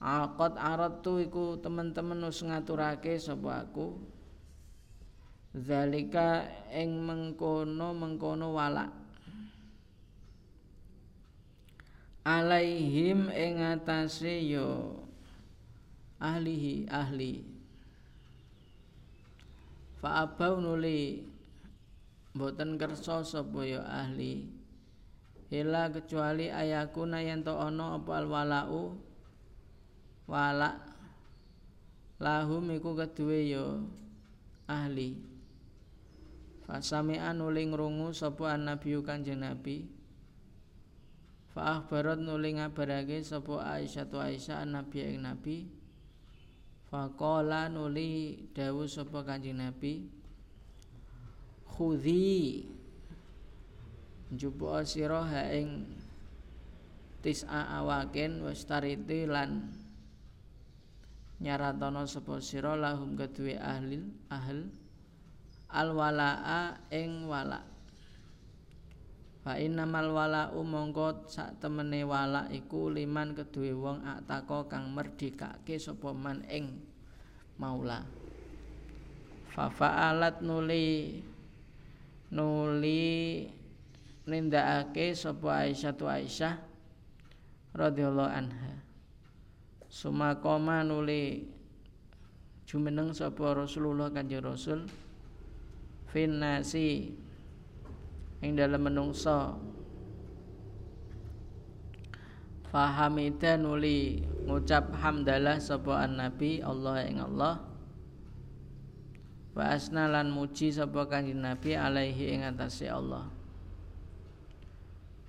[0.00, 3.96] Akot arat tu iku temen-temen wis ngaturake sapa aku.
[5.52, 8.92] Zalika ing mengkono mengkono walak.
[12.24, 15.07] Alaihim ing atase yo
[16.18, 17.46] ahlihi ahli.
[19.98, 21.26] Fa abau nuli
[22.34, 24.46] boten kersa sapa ya ahli.
[25.48, 29.00] Ila kecuali ayakuna yen to ana apa alwalau
[30.28, 30.76] wala
[32.20, 33.64] lahum iku keduwe ya
[34.68, 35.18] ahli.
[36.68, 39.88] Fasami'an nuli ngrungu sapa nabi kanjeng nabi.
[41.56, 45.77] Fa akhbarat nuli ngabarake sapa Aisyah tu Aisyah nabi ing nabi
[46.88, 50.08] faqala nuli dawuh sapa kanjeng nabi
[51.68, 52.64] khudhi.
[54.28, 55.88] Njupuk sira ha ing
[57.24, 59.72] tis'a awakin wastariti lan
[61.40, 64.68] nyaratana sapa sira lahum kedue ahli ahl
[65.72, 67.67] al walaa ing wala
[69.48, 76.12] fa innamal wala'u mongko sak temene wala iku liman kedue wong atako kang merdekake sapa
[76.12, 76.76] man ing
[77.56, 78.04] maula.
[79.48, 81.24] Fa fa'alat nuli
[82.28, 83.48] nuli
[84.28, 86.60] nindakake sapa Aisyah tu Aisyah
[87.72, 88.84] radhiyallahu anha.
[89.88, 91.48] Sumakoma nuli
[92.68, 94.84] jumeneng sapa Rasulullah Kanjeng Rasul.
[96.12, 97.16] Finnasi
[98.44, 99.58] ing menungso.
[102.68, 107.64] Fahamida nuli ngucap hamdalah sapa nabi Allah ing Allah.
[109.58, 113.26] Wa asna lan muji sapa kanjeng Nabi alaihi ing atase Allah.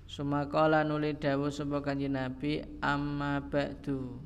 [0.05, 4.21] Sumakala nuli dawuh sapa kanjeng Nabi amma ba'du.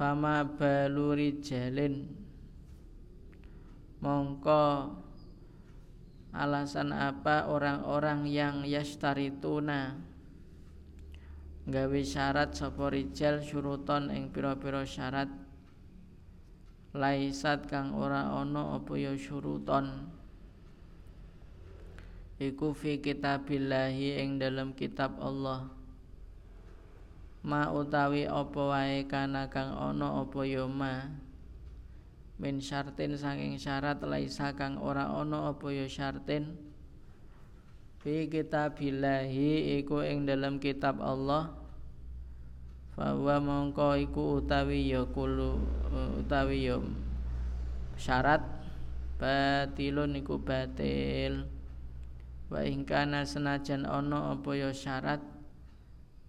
[0.00, 2.08] Fama baluri jalin
[4.00, 4.96] Mongko
[6.30, 9.98] alasan apa orang-orang yang yastarituna
[11.70, 15.30] gawe syarat sapa rijal syuruton ing pira-pira syarat.
[16.90, 20.10] Laisat kang ora ana apa ya syuruton?
[22.42, 25.70] Iku fi kitabillahi ing dalam kitab Allah.
[27.46, 31.29] Ma utawi apa wae kana kang ana apa ya ma
[32.40, 36.56] min syartin saking syarat laisa kang ora ana apa ya syartin?
[38.00, 41.52] Fi kitabillahi iku ing dalam kitab Allah.
[42.96, 45.60] Bahwa mongko iku utawi ya kulu
[46.24, 46.80] utawi ya
[48.00, 48.40] syarat
[49.20, 51.44] batilun iku batil.
[52.48, 55.20] Wa ingkana senajan ana apa ya syarat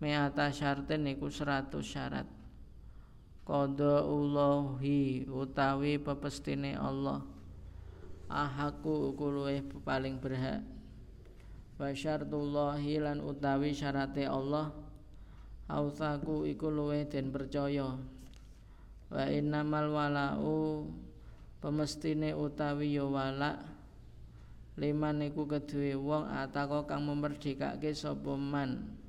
[0.04, 2.41] meata syarten iku 100 syarat
[3.44, 7.24] qada Allahi utawi pepestine Allah.
[8.32, 10.64] Ahaku iku luwih paling berhak.
[11.76, 14.72] Wa syartullahi lan utawi syarate Allah
[15.72, 17.96] ausaku iku luwe den percaya.
[19.08, 20.88] Wa innamal walau
[21.64, 23.60] pemestine utawi ya wala
[24.80, 29.00] liman iku kedue wong atako kang memerdekake sapa man.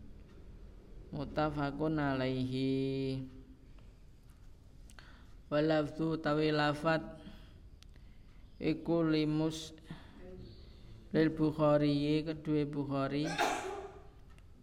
[1.13, 3.21] Mutafaqun alaihi
[5.53, 7.05] walafzu tawi lafat
[8.57, 9.77] iku limus
[11.13, 13.29] lil Bukhari kedue Bukhari.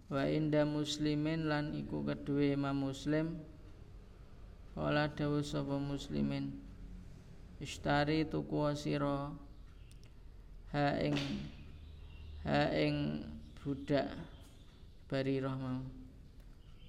[0.10, 3.38] Wa inda muslimin lan iku kedue Imam Muslim.
[4.74, 6.58] Wala dawuh sapa muslimin.
[7.62, 9.30] Istari tuku sira
[10.74, 11.14] ha ing
[12.50, 13.22] ha ing
[13.62, 14.10] budak
[15.06, 15.84] barirah mau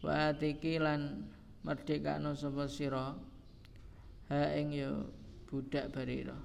[0.00, 1.26] wa atiki lan
[1.66, 3.18] merdekakno sapa sira
[4.30, 4.94] ha ing ya
[5.50, 6.38] budak barirah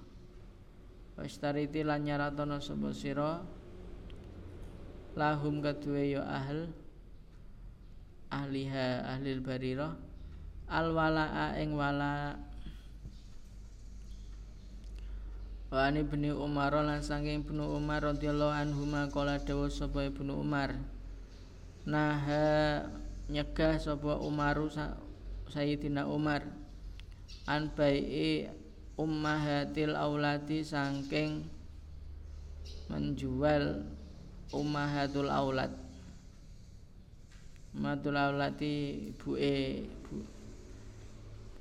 [1.15, 3.45] wastariti lan nyaratana sapa sira
[5.13, 6.73] lahum kedue ya ahl
[8.33, 9.93] ahliha ahlil barirah
[10.65, 12.41] al walaa ing wala
[15.69, 16.01] wa ani
[16.33, 20.71] umar lan saking ibnu umar radhiyallahu anhu maqala dawu sapa ibnu umar.
[21.85, 22.17] Nah
[23.29, 24.69] nyegah sapa umaru
[25.49, 26.45] sayyidina umar
[27.45, 28.49] an bai'i
[28.95, 31.45] ummahatil auladi saking
[32.89, 33.85] menjual
[34.53, 35.71] ummahatul aulad.
[37.75, 38.75] Ummahatul auladi
[39.11, 40.15] ibuke bu,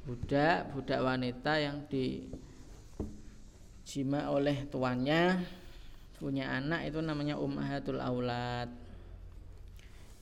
[0.07, 2.31] budak budak wanita yang di
[3.83, 5.43] jima oleh tuannya
[6.23, 8.71] punya anak itu namanya ummahatul aulad.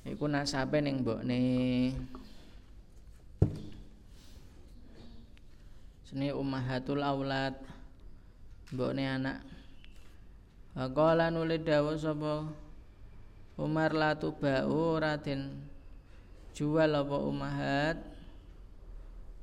[0.02, 1.38] Iku nasabe ning mbokne
[6.12, 7.56] seni ummahatul aulad.
[8.68, 9.40] Mbokne anak.
[10.76, 12.52] Faqala nuli dawuh sapa?
[13.56, 15.68] Umar la tubau raden
[16.52, 18.00] jual apa umahat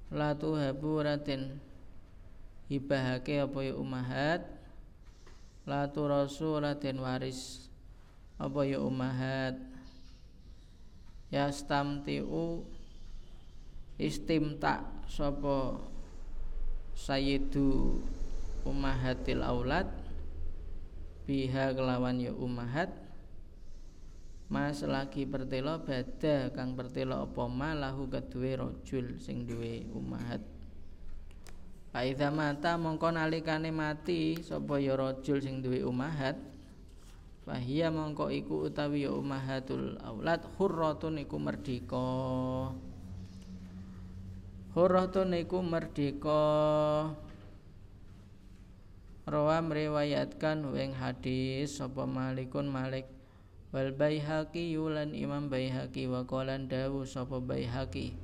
[0.09, 1.61] la tuhabu raden
[2.69, 4.41] hibahake apa ya umahat
[5.65, 7.65] la turasu raden waris.
[8.37, 9.57] Apa ya umahat
[11.29, 12.65] yastamtiu
[14.01, 15.77] istimta sapa
[16.99, 18.03] sayyidu
[18.67, 19.87] umahatil aulad
[21.23, 22.91] biha kelawan ya umahat
[24.49, 30.41] Mas lagi pertelo bada kang pertelo apa malahu kedue rajul sing duwe umahat
[31.93, 36.35] Paidha mata mongko nalikane mati sapa ya rajul sing duwe umahat
[37.45, 42.09] Fahia mongko iku utawi ya umahatul aulad hurratun iku merdeka
[44.69, 46.45] Hurratun iku merdeka
[49.29, 53.09] Rawa meriwayatkan weng hadis sapa Malikun Malik
[53.69, 58.17] wal Baihaqi yulan Imam Baihaqi wa qalan dawu sapa Baihaqi.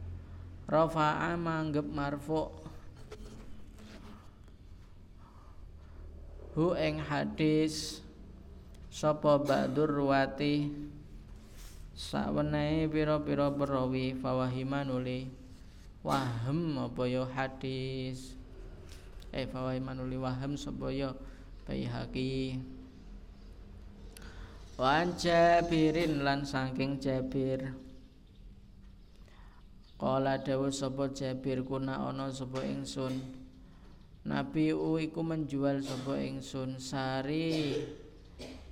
[0.66, 2.50] Rafa'a manggep marfu.
[6.58, 8.02] Hu ing hadis
[8.90, 10.74] sapa ba'dur ruwati
[11.94, 14.90] sawenehe pira-pira perawi fawahiman
[16.06, 18.38] uli wahem apa ya hadis?
[19.34, 21.18] Eh fawaiman uli waham sebaya
[21.66, 22.62] Baihaqi?
[24.78, 27.74] Wan Jabirin lan saking Jabir.
[29.98, 33.18] Kala dawuh sapa Jabir kuna ana sapa ingsun?
[34.30, 36.78] Nabi u iku menjual sapa ingsun?
[36.78, 37.82] Sari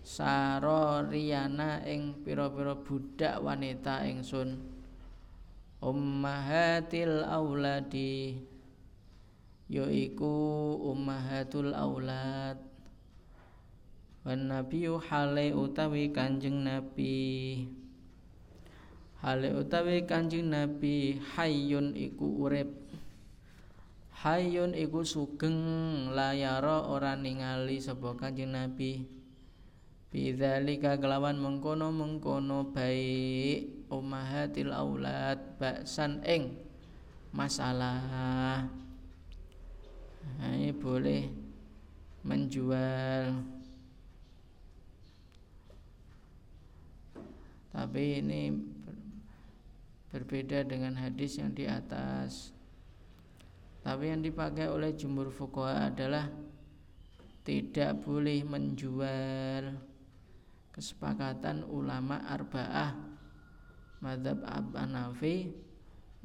[0.06, 4.73] saro riyana ing pira-pira budak wanita ingsun
[5.84, 8.40] ummahatil auladi
[9.68, 10.32] yaiku
[10.80, 12.56] ummahatul aulad
[14.24, 17.68] wan nabiyu hale utawi kanjeng nabi.
[19.20, 22.72] Hale utawi kanjeng nabi hayyun iku urip.
[24.24, 25.60] Hayyun iku sugeng
[26.16, 29.04] layara ora ningali sapa kanjeng nabi.
[30.08, 36.58] Bidzalika kelawan mengkono-mengkono baik ummahatil aulad baksan ing
[37.30, 38.66] masalah.
[40.42, 41.30] Ini boleh
[42.26, 43.44] menjual.
[47.74, 48.54] Tapi ini
[50.14, 52.54] berbeda dengan hadis yang di atas.
[53.84, 56.30] Tapi yang dipakai oleh jumhur fuqaha adalah
[57.44, 59.76] tidak boleh menjual.
[60.74, 63.13] Kesepakatan ulama arba'ah
[64.04, 64.44] madhab
[64.76, 65.56] Hanafi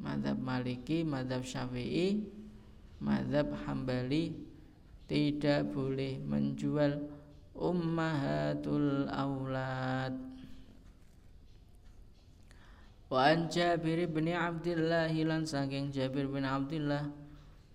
[0.03, 2.27] madhab Maliki madhab Syafi'i
[2.99, 4.35] madhab Hambali
[5.07, 6.99] tidak boleh menjual
[7.55, 10.15] ummahatul aulad
[13.09, 17.09] wa an Jabir bin Abdullah lan saking Jabir bin Abdullah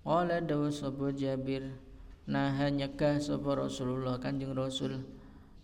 [0.05, 1.73] qala dawu sapa Jabir
[2.29, 5.01] nah nyegah sapa Rasulullah Kanjeng Rasul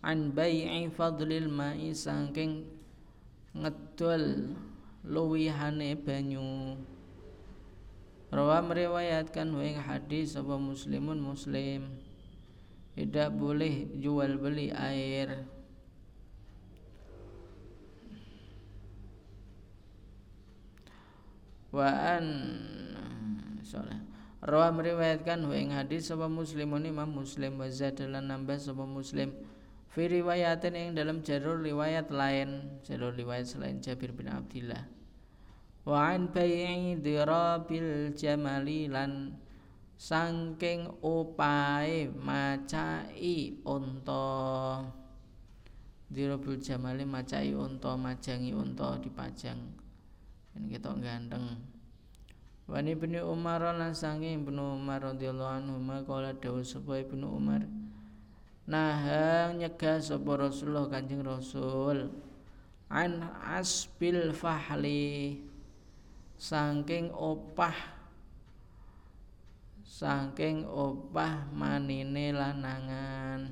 [0.02, 2.79] an bai'i fadlil ma'i saking
[3.54, 4.54] ngedol
[5.06, 6.78] luwihane banyu.
[8.30, 11.90] Rawa meriwayatkan wing hadis sapa muslimun muslim?
[12.94, 15.50] Tidak boleh jual beli air.
[21.74, 22.26] Wa an
[24.40, 26.86] Rawa meriwayatkan wing hadis sapa muslimun?
[26.86, 29.34] Imam muslim wa zadalan nambah sapa muslim
[29.90, 34.86] fi riwayatin yang dalam jalur riwayat lain jalur riwayat selain Jabir bin Abdullah
[35.90, 39.34] wa an bai'i dirabil jamali lan
[40.00, 44.80] saking opae macai unta.
[46.10, 49.60] Dirabil jamali macai unta majangi unta dipajang.
[50.56, 51.60] Kan kita ganteng.
[52.66, 57.66] Wani bin Umar lan saking Ibnu Umar radhiyallahu anhu maqala dawuh sapa Ibnu Umar
[58.70, 62.14] Nah nyegah sapa Rasulullah Kanjeng Rasul.
[62.86, 65.42] An asbil fahli.
[66.38, 67.74] Saking opah.
[69.82, 73.50] Saking opah manine lanangan.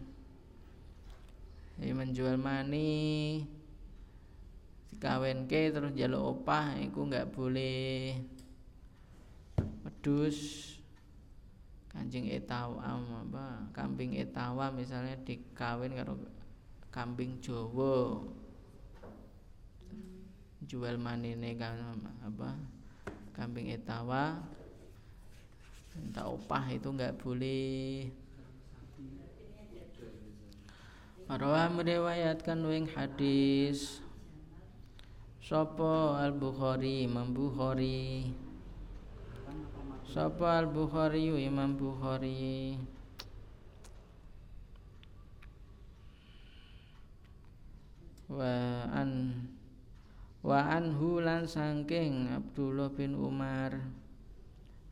[1.81, 3.41] Ini menjual mani.
[4.93, 8.21] Dikawinke terus jaluk opah itu nggak boleh.
[9.81, 10.76] Wedus
[11.97, 16.13] kancing etawam apa kambing etawa misalnya dikawin karo
[16.93, 18.21] kambing Jawa.
[20.61, 21.81] Jual manine kan
[22.21, 22.53] apa
[23.33, 24.37] kambing etawa.
[25.97, 28.13] Minta upah itu nggak boleh.
[31.25, 34.05] Rawa meriwayatkan wing hadis.
[35.41, 37.09] Sopo al Bukhari
[40.07, 42.79] Imam Bukhari Sopo al Bukhari Imam Bukhari?
[48.31, 49.11] Wa an
[50.47, 53.75] Wa anhu lan sangking Abdullah bin Umar.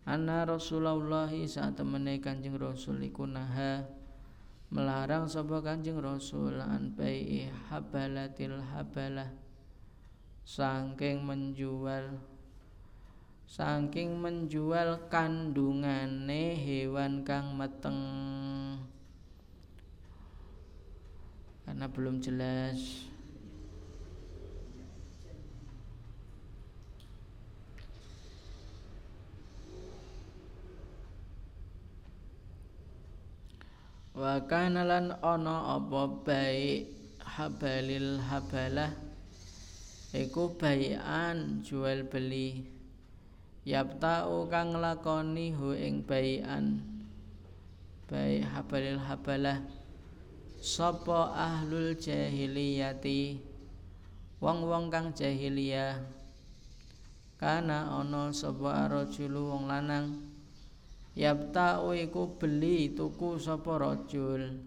[0.04, 3.88] Anna Rasulullah saat temene Kanjeng Rasul iku naha
[4.70, 9.32] melarang sapa Kanjeng Rasul an bai habalatil habalah
[10.46, 12.35] saking menjual
[13.46, 18.02] saking menjual kandungane hewan kang meteng.
[21.66, 23.10] Karena belum jelas.
[34.16, 36.88] Wa kana lan ana apa baik
[37.20, 38.96] habalil habalah.
[40.16, 42.75] Iku bayan jual beli
[43.66, 46.96] yaptau kang lakoni hu ing bayan
[48.06, 49.66] baik habalil habalah.
[50.62, 53.38] Sapa ahlul jahiliyati?
[54.42, 56.02] Wong-wong kang jahiliyah.
[57.38, 60.22] Kana ana sapa rajulu wong lanang.
[61.18, 64.62] Yabta'u iku beli tuku sapa rajul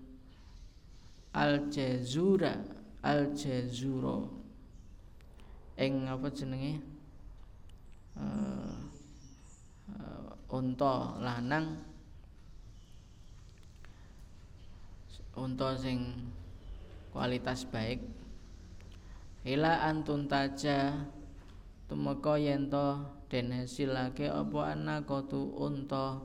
[1.36, 2.56] al jazura
[3.04, 4.24] al jazura
[5.76, 6.80] ing apa jenenge?
[8.18, 8.87] Uh,
[10.48, 11.84] unta lanang.
[15.38, 16.28] Unta sing
[17.14, 18.02] kualitas baik.
[19.46, 21.08] Ila antun taja.
[21.88, 23.00] Tumeka yen to
[23.32, 26.20] den hasilake apa anakatu unta.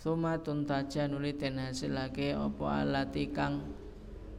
[0.00, 3.60] Suma tuntaja nuli den hasilake apa alati kang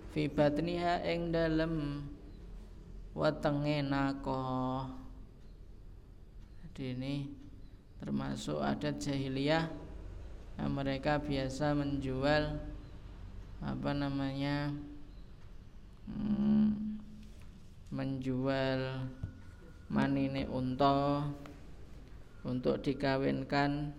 [0.09, 2.01] fi batniha ing dalem
[3.13, 4.41] wetenge nako.
[6.63, 7.42] Jadi ini
[8.03, 9.71] termasuk adat jahiliyah
[10.59, 12.59] yang mereka biasa menjual
[13.63, 14.75] apa namanya
[16.11, 16.99] hmm,
[17.95, 19.07] menjual
[19.87, 21.31] manine unta
[22.43, 23.95] untuk dikawinkan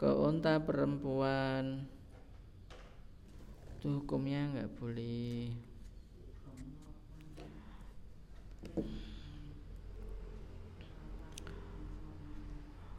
[0.00, 1.84] ke unta perempuan.
[3.76, 5.52] Itu hukumnya nggak boleh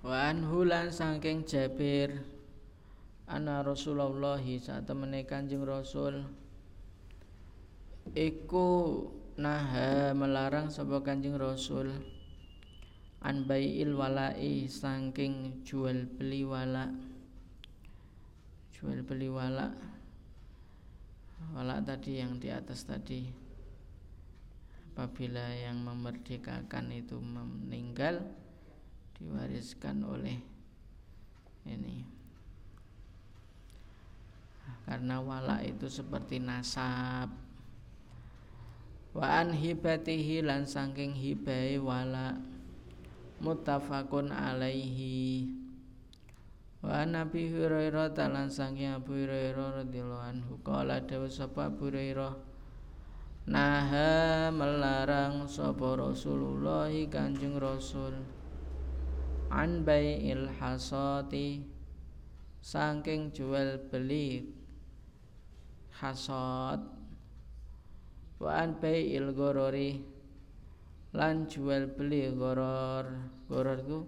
[0.07, 2.23] Wan hulan saking Jabir.
[3.27, 4.87] Ana Rasulullah saat
[5.27, 6.23] Kanjeng Rasul.
[8.15, 9.03] Iku
[9.35, 11.91] naha melarang sapa Kanjeng Rasul.
[13.19, 16.87] An bai'il wala'i saking jual beli wala.
[18.79, 19.75] Jual beli wala.
[21.51, 23.27] Wala tadi yang di atas tadi.
[24.95, 28.23] Apabila yang memerdekakan itu meninggal
[29.17, 30.37] diwariskan oleh
[31.65, 32.05] ini.
[34.87, 37.27] Karena wala itu seperti nasab.
[39.11, 42.39] Wa an hibatihi lan saking hibai wala
[43.43, 45.51] muttafaqun alaihi.
[46.79, 50.53] Wa nabi hurairah talan sangi abu hurairah radhiyallahu anhu.
[50.63, 52.37] Qala dawu sapa abu hurairah?
[53.47, 58.36] Naha melarang sapa rasulullah kanjeng rasul
[59.51, 61.63] an bai'il hasati
[62.61, 64.43] saking jual beli
[66.01, 66.83] hasad
[68.37, 70.17] wa an bai'il gorori
[71.17, 73.07] lan jual beli goror.
[73.49, 74.05] Itu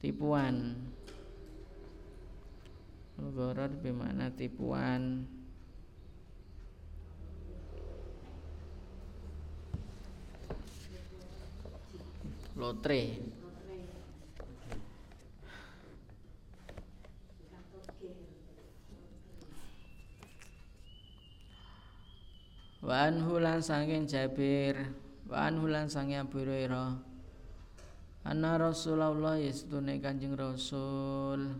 [0.00, 0.78] tipuan.
[3.20, 5.28] Goror bermakna tipuan?
[12.56, 13.29] Lotre
[22.80, 24.88] Wan hulan sangking Jabir
[25.30, 26.98] Wa anhu lan sange Abu Hurairah.
[28.26, 31.54] Anna Rasulullah yastune Kanjeng Rasul.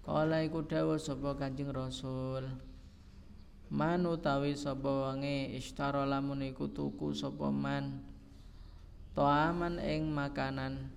[0.00, 2.48] Kala iku dawuh sapa Kanjeng Rasul?
[3.68, 8.00] Man utawi sapa wange ishtara lamun iku tuku sapa man?
[9.12, 10.88] Toaman ing makanan.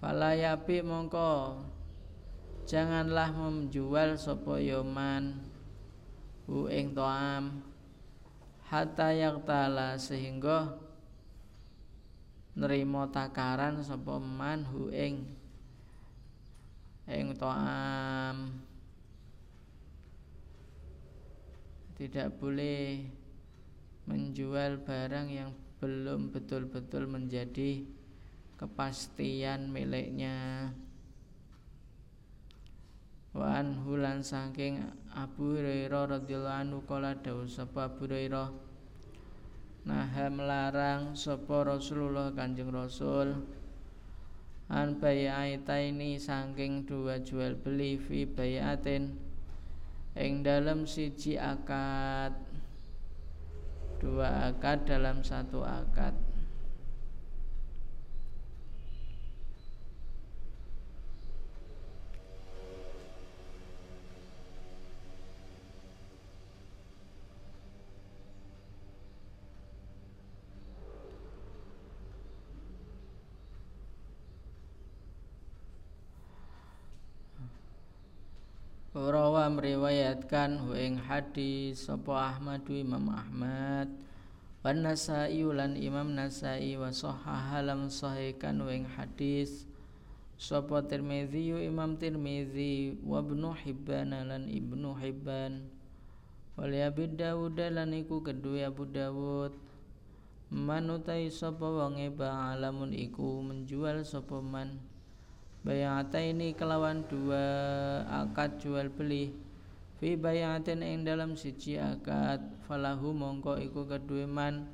[0.00, 1.60] Falayapi mongko.
[2.64, 5.53] Janganlah menjual sapa yoman
[6.44, 7.64] Hu ing toam.
[8.68, 10.76] Hatta yaktala sehingga
[12.54, 15.26] nrimo takaran sapa man hu ing
[17.04, 18.56] ing to'am.
[21.94, 23.06] Tidak boleh
[24.08, 27.84] menjual barang yang belum betul-betul menjadi
[28.58, 30.70] kepastian miliknya.
[33.34, 34.82] Wa anhu lan saking
[35.14, 38.50] Abu Hurairah radhiyallahu anhu kala dawuh sapa Abu Hurairah?
[39.86, 43.46] Nah melarang sapa Rasulullah Kanjeng Rasul.
[44.66, 49.14] An ini saking dua jual beli fi bayatin
[50.18, 52.34] ing dalam siji akad
[54.00, 56.23] dua akad dalam satu akad
[79.04, 83.92] Rawa meriwayatkan hu ing hadis sapa Ahmad Imam Ahmad.
[84.64, 89.68] Wan Nasai lan Imam Nasai wa sahahalam sahihkan hu ing hadis
[90.40, 95.68] sapa Tirmizi Imam Tirmizi wa Ibnu Hibban lan Ibnu Hibban.
[96.56, 99.52] Wal Abi Dawud lan iku kedue Abu Dawud.
[100.48, 104.93] Manutai sapa wong alamun iku menjual sapa man
[105.64, 107.44] bayata ini kelawan dua
[108.06, 109.32] akad jual beli.
[109.96, 114.68] Fi bayatin ing dalam siji akad falahu mongko iku kedue man.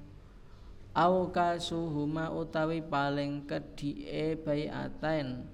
[0.90, 5.46] Au kasuhuma utawi paling kedie bayatain.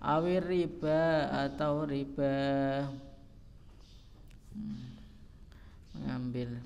[0.00, 2.32] Awi riba atau riba.
[5.92, 6.56] Mengambil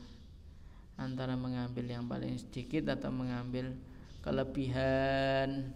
[0.95, 3.75] antara mengambil yang paling sedikit atau mengambil
[4.23, 5.75] kelebihan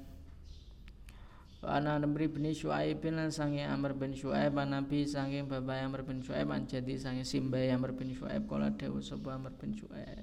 [1.58, 6.54] Ana Amr bin Syuaib lan sange Amr bin Syuaib Nabi sange bapak Amr bin Syuaib
[6.54, 8.46] an jadi sange simbai Amr bin Syuaib.
[8.46, 10.22] Kala dawuh sapa Amr bin Syuaib?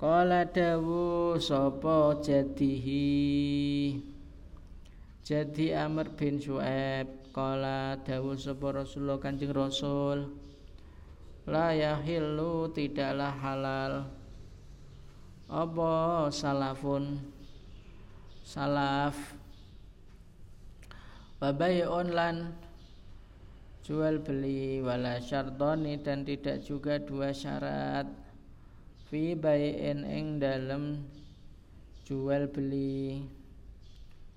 [0.00, 4.00] Kala dawuh sapa jadihi?
[5.20, 10.24] Jadi Amr bin Syuaib kala dawuh sapa Rasulullah Kanjeng Rasul
[11.44, 14.08] La yahillu tidaklah halal.
[15.52, 17.20] Apa salafun?
[18.40, 19.39] Salaf
[21.40, 22.52] Wabayun lan
[23.80, 28.04] jual beli wala syartoni dan tidak juga dua syarat.
[29.08, 31.00] Fi bayin ing dalam
[32.04, 33.24] jual beli.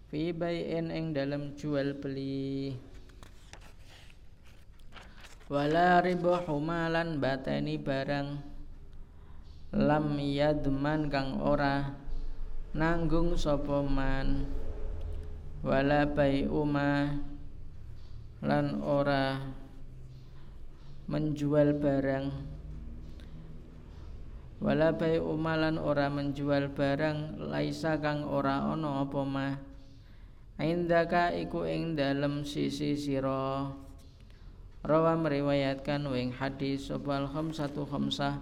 [0.07, 2.71] Fi bayin ing dalam jual beli.
[5.51, 8.39] Wala ribu humalan batani barang.
[9.75, 11.99] Lam yadman kang ora
[12.71, 14.62] nanggung sapa man
[15.63, 16.03] wala
[16.51, 17.23] uma
[18.43, 19.39] lan ora
[21.07, 22.51] menjual barang.
[24.59, 24.91] Wala
[25.23, 29.55] uma lan ora menjual barang laisa kang ora ana apa mah
[30.59, 33.71] indaka iku ing dalem sisi sira.
[34.83, 38.35] Rawa meriwayatkan wing hadis sapa khamsatu khamsah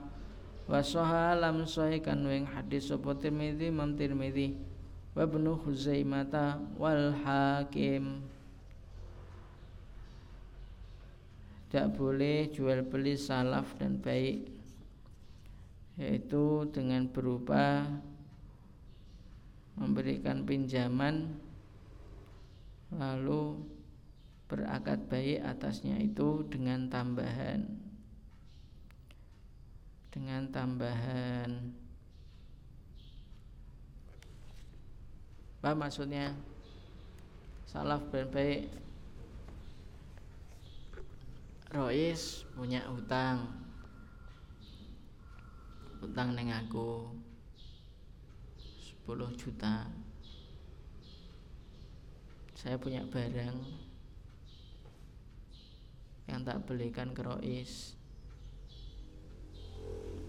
[0.66, 4.71] wa sahalam sahikan wing hadis sapa Tirmidzi Imam Tirmidzi
[5.12, 8.24] wa ibnu Huzaimata wal Hakim.
[11.68, 14.44] Tidak boleh jual beli salaf dan baik
[16.00, 17.88] yaitu dengan berupa
[19.80, 21.32] memberikan pinjaman
[22.92, 23.56] lalu
[24.52, 27.64] berakad baik atasnya itu dengan tambahan.
[30.12, 31.72] Dengan tambahan
[35.62, 36.34] apa maksudnya?
[37.70, 38.66] Salaf dan baik.
[41.70, 43.46] Rois punya utang
[46.02, 47.14] utang neng aku.
[49.06, 49.86] 10 juta.
[52.58, 53.62] Saya punya barang
[56.26, 57.94] yang tak belikan ke Rois.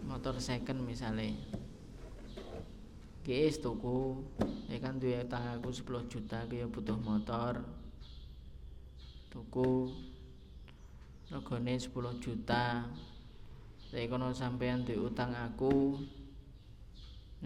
[0.05, 1.33] Motor second misalnya
[3.23, 4.19] Kis tuku
[4.67, 7.63] ya kan duwe utang aku 10 juta aku ya butuh motor.
[9.31, 9.95] Tuku.
[11.31, 12.91] Regane 10 juta.
[13.87, 16.03] Saya kono sampean duwe utang aku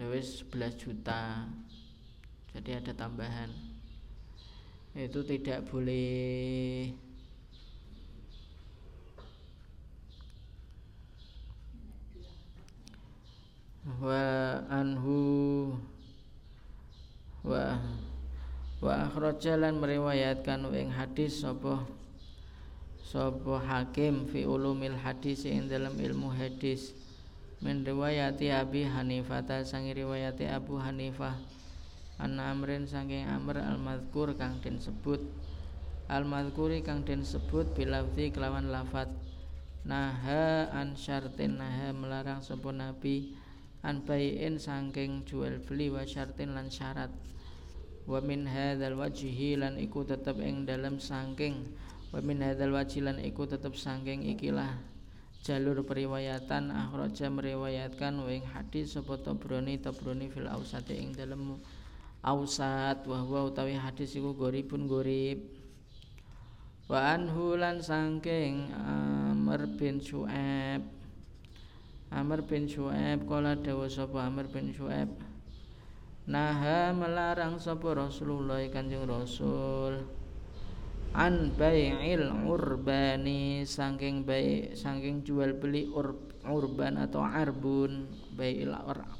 [0.01, 1.45] ya wis 11 juta.
[2.57, 3.53] Jadi ada tambahan.
[4.97, 6.89] Itu tidak boleh
[13.87, 14.19] wa
[14.67, 15.71] anhu
[17.47, 17.79] wa
[18.83, 21.87] wa akhrajalan meriwayatkan ing hadis sapa
[22.99, 26.91] sapa hakim fi ulumil hadis ing dalam ilmu hadis.
[27.57, 31.39] Min riwayati Abi Hanifah ta sangi riwayati Abu Hanifah
[32.19, 35.23] an amrin saking amr al madhkur kang den sebut.
[36.11, 39.09] Al madhkuri kang den sebut bilafzi kelawan lafat
[39.87, 43.46] naha an syartin naha melarang sapa nabi
[43.85, 47.13] an bayin saking jual beli wa syartin lan syarat.
[48.07, 51.75] Wa min hadzal wajhi lan iku tetep ing dalam saking.
[52.09, 54.79] Wa min hadzal wajhi lan iku tetep saking ikilah
[55.43, 56.73] jalur periwayatan.
[56.73, 61.59] Akhraja meriwayatkan wa hadis sapa Tabrani Tabrani fil ausat ing dalem
[62.25, 65.43] ausat wa huwa utawi hadis iku goribun gorib.
[66.87, 70.96] Wa anhu lan saking Amr bin Syuaib
[72.11, 75.11] Amr bin Syuaib kala dawa sapa Amr bin Syuaib
[76.27, 80.17] Naha melarang sapa Rasulullah Kanjeng Rasul
[81.17, 86.13] an bai'il urbani saking baik saking jual beli ur,
[86.45, 88.05] urban atau arbun.
[88.37, 88.69] Bai'il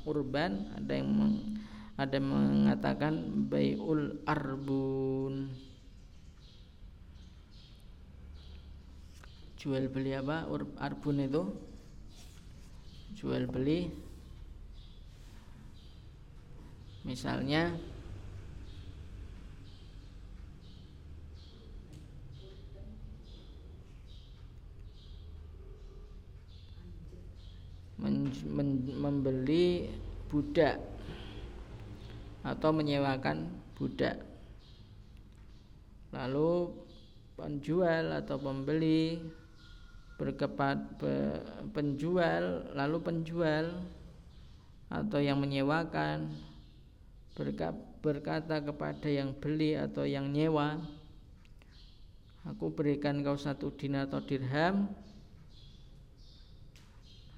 [0.05, 1.35] urban ada yang meng,
[1.97, 3.14] ada yang mengatakan
[3.49, 5.49] bai'ul arbun.
[9.57, 10.45] Jual beli apa?
[10.45, 11.49] Ur, arbun itu
[13.18, 13.89] jual beli.
[17.02, 17.73] Misalnya
[27.98, 28.69] men, men,
[29.02, 29.89] membeli
[30.30, 30.77] budak
[32.45, 34.22] atau menyewakan budak.
[36.14, 36.69] Lalu
[37.34, 39.19] penjual atau pembeli
[40.18, 40.98] berkepat
[41.72, 43.85] penjual lalu penjual
[44.89, 46.34] atau yang menyewakan
[48.02, 50.81] berkata kepada yang beli atau yang nyewa
[52.49, 54.89] aku berikan kau satu dinar atau dirham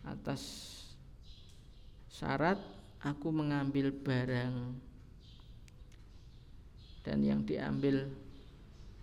[0.07, 0.71] atas
[2.07, 2.55] syarat
[3.03, 4.79] aku mengambil barang
[7.03, 8.07] dan yang diambil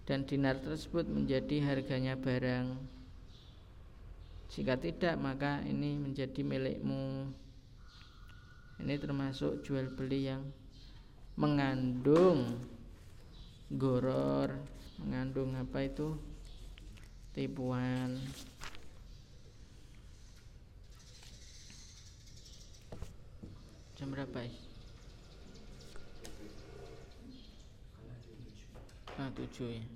[0.09, 2.96] dan dinar tersebut menjadi harganya barang
[4.53, 7.33] jika tidak maka ini menjadi milikmu
[8.83, 10.45] ini termasuk jual beli yang
[11.35, 12.61] mengandung
[13.73, 14.55] goror
[15.03, 16.17] mengandung apa itu
[17.35, 18.17] tipuan
[23.97, 24.53] Jam berapa ya?
[29.17, 29.96] Ah, tujuh ya.